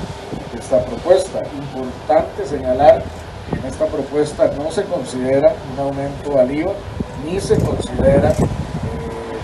[0.58, 1.42] esta propuesta.
[1.54, 3.02] Importante señalar
[3.50, 6.72] que en esta propuesta no se considera un aumento al IVA,
[7.24, 8.34] ni se considera eh,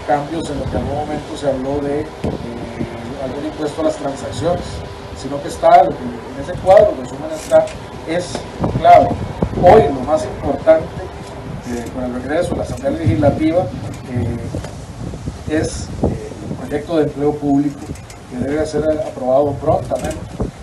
[0.06, 2.06] cambios en lo que en algún momento se habló de eh,
[3.22, 4.64] algún impuesto a las transacciones,
[5.20, 7.66] sino que está, lo que en ese cuadro, resumen está,
[8.08, 8.32] es
[8.78, 9.08] clave.
[9.62, 10.86] Hoy lo más importante
[11.68, 13.66] eh, con el regreso a la Asamblea Legislativa
[15.48, 17.80] es el proyecto de empleo público
[18.30, 20.18] que debe ser aprobado prontamente.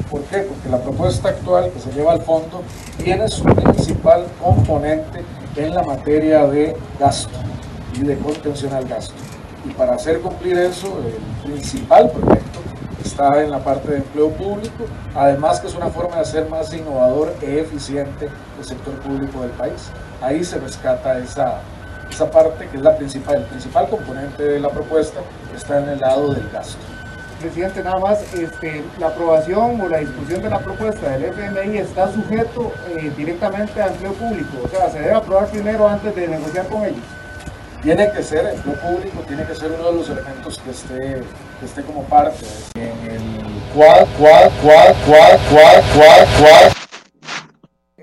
[0.09, 0.39] ¿Por qué?
[0.39, 2.63] Porque la propuesta actual que se lleva al fondo
[3.01, 5.23] tiene su principal componente
[5.55, 7.37] en la materia de gasto
[7.93, 9.15] y de contención al gasto.
[9.65, 12.59] Y para hacer cumplir eso, el principal proyecto
[13.03, 14.85] está en la parte de empleo público,
[15.15, 18.29] además que es una forma de hacer más innovador e eficiente
[18.59, 19.89] el sector público del país.
[20.21, 21.61] Ahí se rescata esa,
[22.11, 25.21] esa parte que es la principal, el principal componente de la propuesta,
[25.55, 26.77] está en el lado del gasto
[27.41, 32.11] presidente, nada más, este, la aprobación o la discusión de la propuesta del FMI está
[32.11, 36.67] sujeto eh, directamente a empleo público, o sea, se debe aprobar primero antes de negociar
[36.67, 37.03] con ellos.
[37.81, 41.23] Tiene que ser empleo público, tiene que ser uno de los elementos que esté,
[41.59, 42.45] que esté como parte.
[42.75, 43.21] En el
[43.73, 46.80] cuad, cuad, cuad, cuad, cuad, cuad, cuad.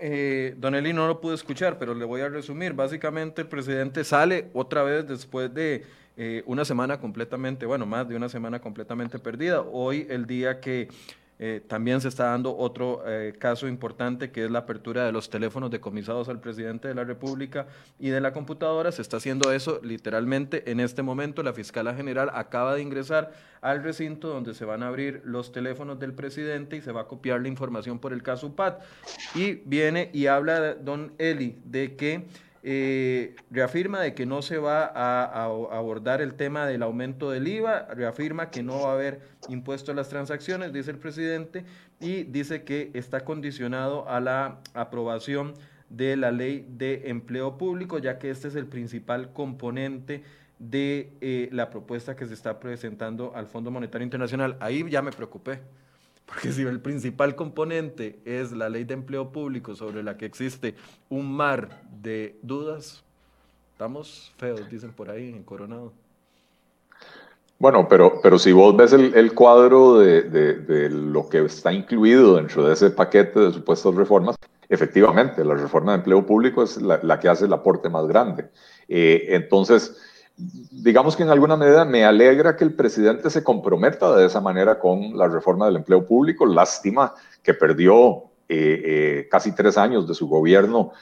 [0.01, 2.73] Eh, Don Eli no lo pude escuchar, pero le voy a resumir.
[2.73, 5.85] Básicamente el presidente sale otra vez después de
[6.17, 9.61] eh, una semana completamente, bueno, más de una semana completamente perdida.
[9.61, 10.89] Hoy el día que
[11.41, 15.31] eh, también se está dando otro eh, caso importante que es la apertura de los
[15.31, 17.69] teléfonos decomisados al presidente de la República
[17.99, 18.91] y de la computadora.
[18.91, 21.43] Se está haciendo eso literalmente en este momento.
[21.45, 25.99] La fiscala general acaba de ingresar al recinto donde se van a abrir los teléfonos
[26.01, 28.83] del presidente y se va a copiar la información por el caso PAT.
[29.35, 32.27] Y viene y habla don Eli de que
[32.63, 37.87] eh, reafirma de que no se va a, abordar el tema del aumento del IVA,
[37.95, 41.65] reafirma que no va a haber impuesto a las transacciones, dice el presidente,
[42.01, 45.55] y dice que está condicionado a la aprobación
[45.89, 50.23] de la ley de empleo público, ya que este es el principal componente
[50.59, 54.57] de eh, la propuesta que se está presentando al Fondo Monetario Internacional.
[54.61, 55.61] Ahí ya me preocupé.
[56.29, 60.75] Porque si el principal componente es la ley de empleo público sobre la que existe
[61.09, 63.03] un mar de dudas,
[63.73, 65.93] estamos feos, dicen por ahí, en Coronado.
[67.59, 72.75] Bueno, pero, pero si vos ves el, cuadro de, lo que está incluido dentro de
[72.75, 74.37] ese paquete de supuestas reformas,
[74.69, 78.51] efectivamente, la reforma de empleo público es la, que hace el aporte más grande.
[78.87, 79.97] Eh, entonces,
[80.39, 84.79] digamos que en alguna medida me alegra que el presidente se comprometa de esa manera
[84.79, 86.47] con la reforma del empleo público.
[86.47, 90.93] Lástima que perdió eh, eh, casi tres años de su gobierno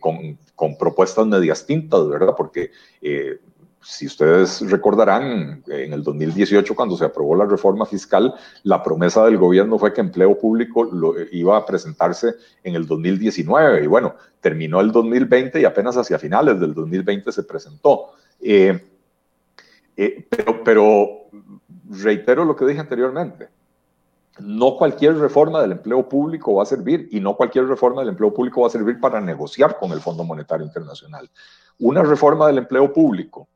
[0.00, 2.34] con, con, propuestas medias tintas, ¿verdad?
[2.36, 2.70] Porque
[3.84, 9.36] si ustedes recordarán, en el 2018, cuando se aprobó la reforma fiscal, la promesa del
[9.36, 13.84] gobierno fue que empleo público lo, iba a presentarse en el 2019.
[13.84, 18.12] Y bueno, terminó el 2020 y apenas hacia finales del 2020 se presentó.
[18.46, 18.78] Eh,
[19.96, 20.28] eh,
[20.64, 21.30] pero,
[21.88, 23.48] reitero lo que dije anteriormente.
[24.40, 28.34] No cualquier reforma del empleo público va a servir y no cualquier reforma del empleo
[28.34, 31.30] público va a servir para negociar con el Fondo Monetario Internacional.
[31.78, 33.48] Una reforma del empleo público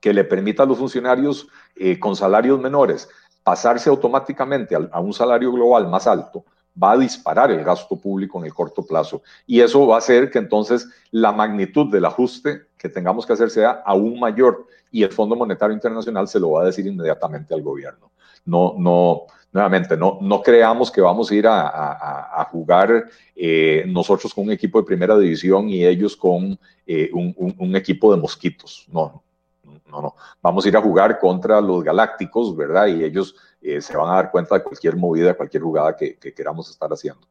[0.00, 1.46] que le permita a los funcionarios
[1.76, 3.08] eh, con salarios menores
[3.44, 6.44] pasarse automáticamente a, un salario global más alto,
[6.82, 9.22] va a disparar el gasto público en el corto plazo.
[9.46, 13.50] Y eso va a hacer que entonces la magnitud del ajuste que tengamos que hacer
[13.50, 17.60] sea aún mayor y el Fondo Monetario Internacional se lo va a decir inmediatamente al
[17.60, 18.10] gobierno.
[18.46, 23.04] No, no, nuevamente, no, no creamos que vamos a ir a, jugar
[23.36, 28.14] eh, nosotros con un equipo de primera división y ellos con eh, un, un, equipo
[28.14, 28.86] de mosquitos.
[28.90, 29.22] No,
[29.62, 30.14] no, no.
[30.40, 32.86] Vamos a ir a jugar contra los galácticos, ¿verdad?
[32.86, 36.70] Y ellos eh, se van a dar cuenta de cualquier movida, cualquier jugada que, queramos
[36.70, 37.28] estar haciendo.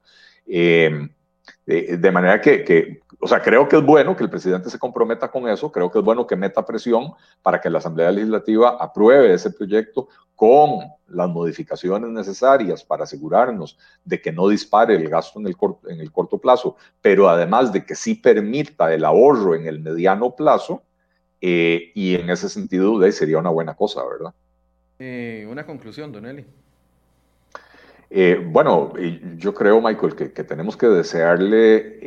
[1.65, 5.47] De, manera que, o sea, creo que es bueno que el presidente se comprometa con
[5.47, 9.51] eso, creo que es bueno que meta presión para que la Asamblea Legislativa apruebe ese
[9.51, 15.57] proyecto con las modificaciones necesarias para asegurarnos de que no dispare el gasto en el,
[15.57, 19.79] corto, en el corto plazo, pero además de que sí permita el ahorro en el
[19.79, 20.83] mediano plazo,
[21.41, 24.33] eh, y en ese sentido sería una buena cosa, ¿verdad?
[24.99, 26.45] Eh, una conclusión, Don Eli.
[28.11, 28.93] Eh, bueno,
[29.37, 31.99] yo creo, Michael, que, tenemos que desearle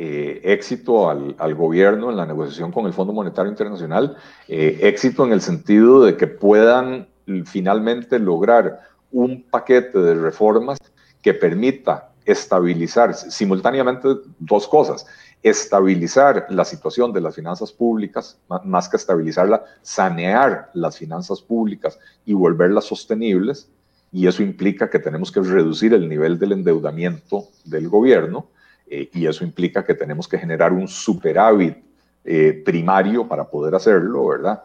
[0.43, 5.39] éxito al, al, gobierno en la negociación con el Fondo Monetario Internacional, éxito en el
[5.39, 7.07] sentido de que puedan
[7.45, 8.81] finalmente lograr
[9.11, 10.77] un paquete de reformas
[11.21, 15.05] que permita estabilizar simultáneamente dos cosas
[15.43, 22.33] estabilizar la situación de las finanzas públicas, más que estabilizarla, sanear las finanzas públicas y
[22.33, 23.69] volverlas sostenibles.
[24.13, 28.47] Y eso implica que tenemos que reducir el nivel del endeudamiento del gobierno
[28.87, 31.77] eh, y eso implica que tenemos que generar un superávit
[32.23, 34.63] eh, primario para poder hacerlo, ¿verdad?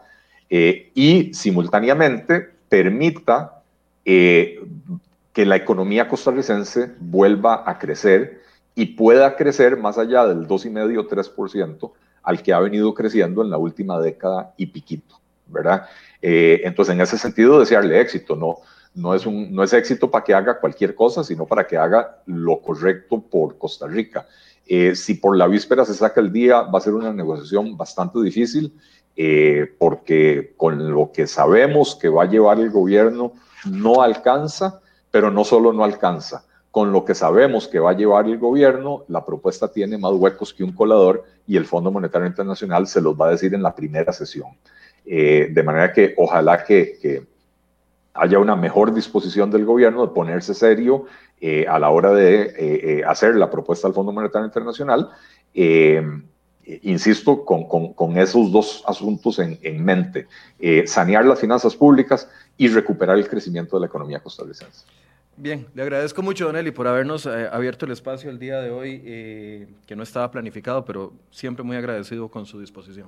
[0.49, 3.55] Eh, y simultáneamente permita
[4.03, 8.41] que la economía costarricense vuelva a crecer
[8.73, 11.91] y pueda crecer más allá del 2,5-3%
[12.23, 15.85] al que ha venido creciendo en la última década y piquito, ¿verdad?
[16.21, 18.57] Entonces, en ese sentido, desearle éxito, no,
[18.93, 22.21] no, es un, no es éxito para que haga cualquier cosa, sino para que haga
[22.25, 24.27] lo correcto por Costa Rica.
[24.65, 28.19] Eh, si por la víspera se saca el día, va a ser una negociación bastante
[28.21, 28.73] difícil,
[29.15, 33.33] eh, porque con lo que sabemos que va a llevar el gobierno
[33.69, 34.79] no alcanza,
[35.11, 39.03] pero no solo no alcanza, con lo que sabemos que va a llevar el gobierno,
[39.07, 43.19] la propuesta tiene más huecos que un colador y el Fondo Monetario Internacional se los
[43.19, 44.49] va a decir en la primera sesión.
[45.05, 47.25] Eh, de manera que ojalá que,
[48.13, 51.05] haya una mejor disposición del gobierno de ponerse serio
[51.39, 55.09] eh, a la hora de eh, hacer la propuesta al Fondo Monetario Internacional.
[56.83, 60.27] insisto, con, esos dos asuntos en, en mente,
[60.85, 64.85] sanear las finanzas públicas y recuperar el crecimiento de la economía costarricense.
[65.41, 68.71] Bien, le agradezco mucho, Don Eli, por habernos eh, abierto el espacio el día de
[68.71, 73.07] hoy, eh, que no estaba planificado, pero siempre muy agradecido con su disposición.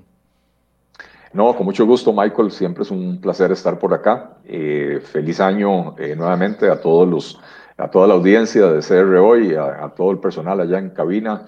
[1.33, 2.51] No, con mucho gusto, Michael.
[2.51, 4.37] Siempre es un placer estar por acá.
[4.45, 7.39] Eh, feliz año nuevamente a todos los,
[7.77, 11.45] a toda la audiencia de CR hoy, a, todo el personal allá en cabina.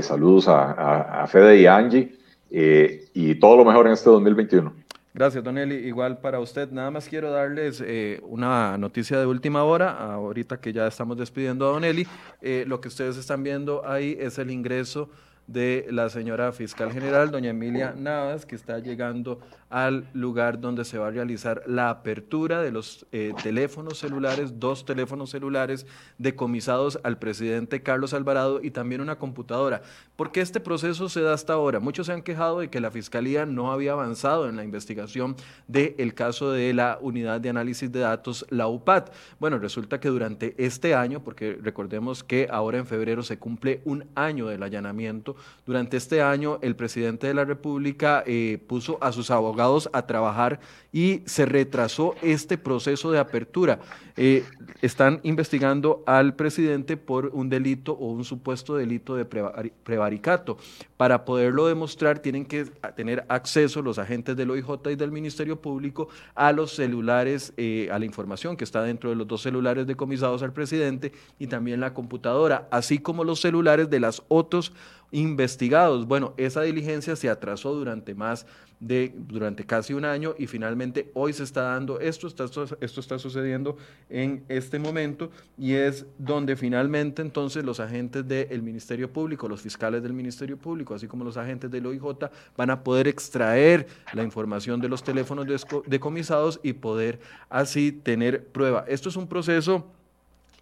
[0.00, 2.18] saludos a, a, Fede y Angie
[2.50, 4.72] y todo lo mejor en este 2021.
[5.12, 5.74] Gracias, Don Eli.
[5.74, 10.72] Igual para usted, nada más quiero darles eh, una noticia de última hora, ahorita que
[10.72, 12.06] ya estamos despidiendo a Don Eli.
[12.40, 15.10] Eh, lo que ustedes están viendo ahí es el ingreso
[15.52, 19.40] de la señora fiscal general, doña Emilia Navas, que está llegando
[19.70, 24.84] al lugar donde se va a realizar la apertura de los eh, teléfonos celulares, dos
[24.84, 25.86] teléfonos celulares
[26.18, 29.82] decomisados al presidente Carlos Alvarado y también una computadora.
[30.16, 31.78] ¿Por qué este proceso se da hasta ahora?
[31.78, 35.36] Muchos se han quejado de que la Fiscalía no había avanzado en la investigación
[35.68, 39.12] del caso de la Unidad de Análisis de Datos, la UPAT.
[39.38, 44.06] Bueno, resulta que durante este año, porque recordemos que ahora en febrero se cumple un
[44.16, 49.30] año del allanamiento durante este año el presidente de la República eh, puso a sus
[49.30, 49.59] abogados
[49.92, 50.60] a trabajar
[50.92, 53.80] y se retrasó este proceso de apertura.
[54.16, 54.44] Eh,
[54.82, 60.58] están investigando al presidente por un delito o un supuesto delito de prevaricato.
[60.96, 62.64] Para poderlo demostrar tienen que
[62.96, 67.98] tener acceso los agentes del OIJ y del Ministerio Público a los celulares, eh, a
[67.98, 71.94] la información que está dentro de los dos celulares decomisados al presidente y también la
[71.94, 74.72] computadora, así como los celulares de las otros
[75.12, 76.06] investigados.
[76.06, 78.46] Bueno, esa diligencia se atrasó durante más
[78.80, 82.44] de, durante casi un año y finalmente hoy se está dando esto, está,
[82.80, 83.76] esto está sucediendo
[84.08, 90.02] en este momento y es donde finalmente entonces los agentes del Ministerio Público, los fiscales
[90.02, 94.80] del Ministerio Público, así como los agentes del OIJ, van a poder extraer la información
[94.80, 95.46] de los teléfonos
[95.86, 98.86] decomisados y poder así tener prueba.
[98.88, 99.84] Esto es un proceso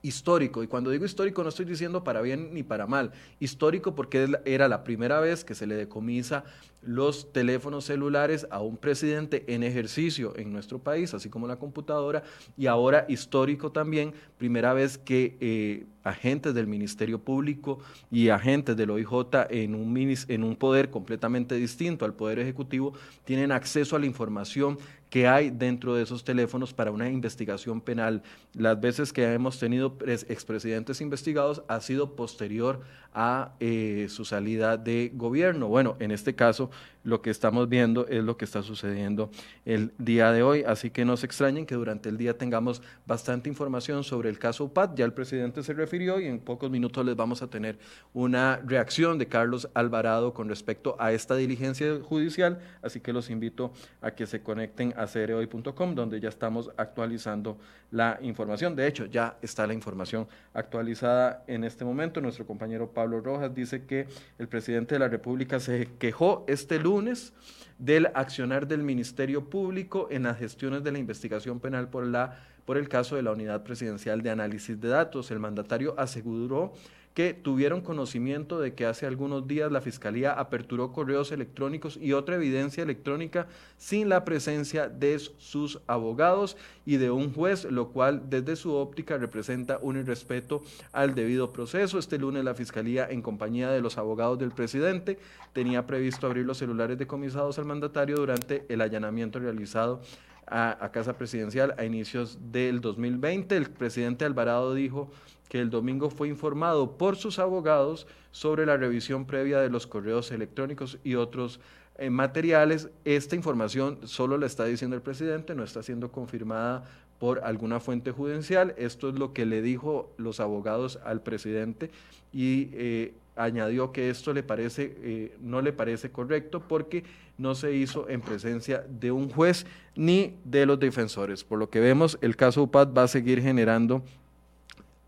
[0.02, 0.62] histórico.
[0.62, 3.12] Y cuando digo histórico no estoy diciendo para bien ni para mal.
[3.40, 6.44] Histórico porque era la primera vez que se le decomisa
[6.80, 12.22] los teléfonos celulares a un presidente en ejercicio en nuestro país, así como la computadora.
[12.56, 17.80] Y ahora histórico también, primera vez que eh, agentes del Ministerio Público
[18.10, 19.10] y agentes del OIJ
[19.50, 22.92] en un, en un poder completamente distinto al Poder Ejecutivo
[23.24, 24.78] tienen acceso a la información
[25.10, 28.22] que hay dentro de esos teléfonos para una investigación penal.
[28.54, 32.82] Las veces que hemos tenido expresidentes investigados ha sido posterior
[33.14, 35.68] a eh, su salida de gobierno.
[35.68, 36.70] Bueno, en este caso
[37.04, 39.30] lo que estamos viendo es lo que está sucediendo
[39.64, 43.48] el día de hoy, así que no se extrañen que durante el día tengamos bastante
[43.48, 44.94] información sobre el caso UPAD.
[44.94, 47.78] Ya el presidente se refirió y en pocos minutos les vamos a tener
[48.12, 53.72] una reacción de Carlos Alvarado con respecto a esta diligencia judicial, así que los invito
[54.02, 57.58] a que se conecten a cereoy.com donde ya estamos actualizando
[57.90, 58.76] la información.
[58.76, 62.20] De hecho, ya está la información actualizada en este momento.
[62.20, 64.06] Nuestro compañero Rojas dice que
[64.38, 67.32] el presidente de la República se quejó este lunes
[67.78, 72.76] del accionar del Ministerio Público en las gestiones de la investigación penal por, la, por
[72.76, 75.30] el caso de la Unidad Presidencial de Análisis de Datos.
[75.30, 76.72] El mandatario aseguró
[77.14, 82.36] que tuvieron conocimiento de que hace algunos días la Fiscalía aperturó correos electrónicos y otra
[82.36, 86.56] evidencia electrónica sin la presencia de sus abogados
[86.86, 91.98] y de un juez, lo cual desde su óptica representa un irrespeto al debido proceso.
[91.98, 95.18] Este lunes la Fiscalía, en compañía de los abogados del presidente,
[95.52, 100.00] tenía previsto abrir los celulares decomisados al mandatario durante el allanamiento realizado
[100.46, 103.56] a, a, Casa Presidencial a inicios del 2020.
[103.56, 105.10] El presidente Alvarado dijo
[105.48, 110.30] que el domingo fue informado por sus abogados sobre la revisión previa de los correos
[110.30, 111.60] electrónicos y otros
[111.96, 112.90] eh, materiales.
[113.04, 116.84] Esta información solo la está diciendo el presidente, no está siendo confirmada
[117.18, 118.74] por alguna fuente judicial.
[118.76, 121.90] Esto es lo que le dijo los abogados al presidente
[122.32, 127.04] y eh, añadió que esto le parece, eh, no le parece correcto porque
[127.38, 131.44] no se hizo en presencia de un juez ni de los defensores.
[131.44, 134.02] Por lo que vemos, el caso UPAD va a seguir generando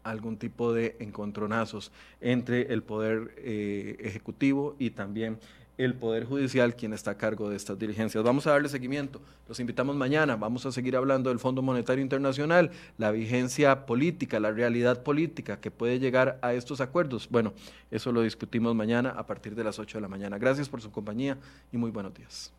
[0.03, 5.39] algún tipo de encontronazos entre el poder eh, ejecutivo y también
[5.85, 8.23] el Poder Judicial, quien está a cargo de estas diligencias.
[8.23, 9.19] Vamos a darle seguimiento.
[9.49, 10.37] Los invitamos mañana.
[10.37, 15.71] Vamos a seguir hablando del Fondo Monetario Internacional, la vigencia política, la realidad política que
[15.71, 17.29] puede llegar a estos acuerdos.
[17.31, 17.55] Bueno,
[17.91, 20.37] eso lo discutimos mañana a partir de las 8 de la mañana.
[20.37, 21.39] Gracias por su compañía
[21.73, 22.53] y muy buenos días.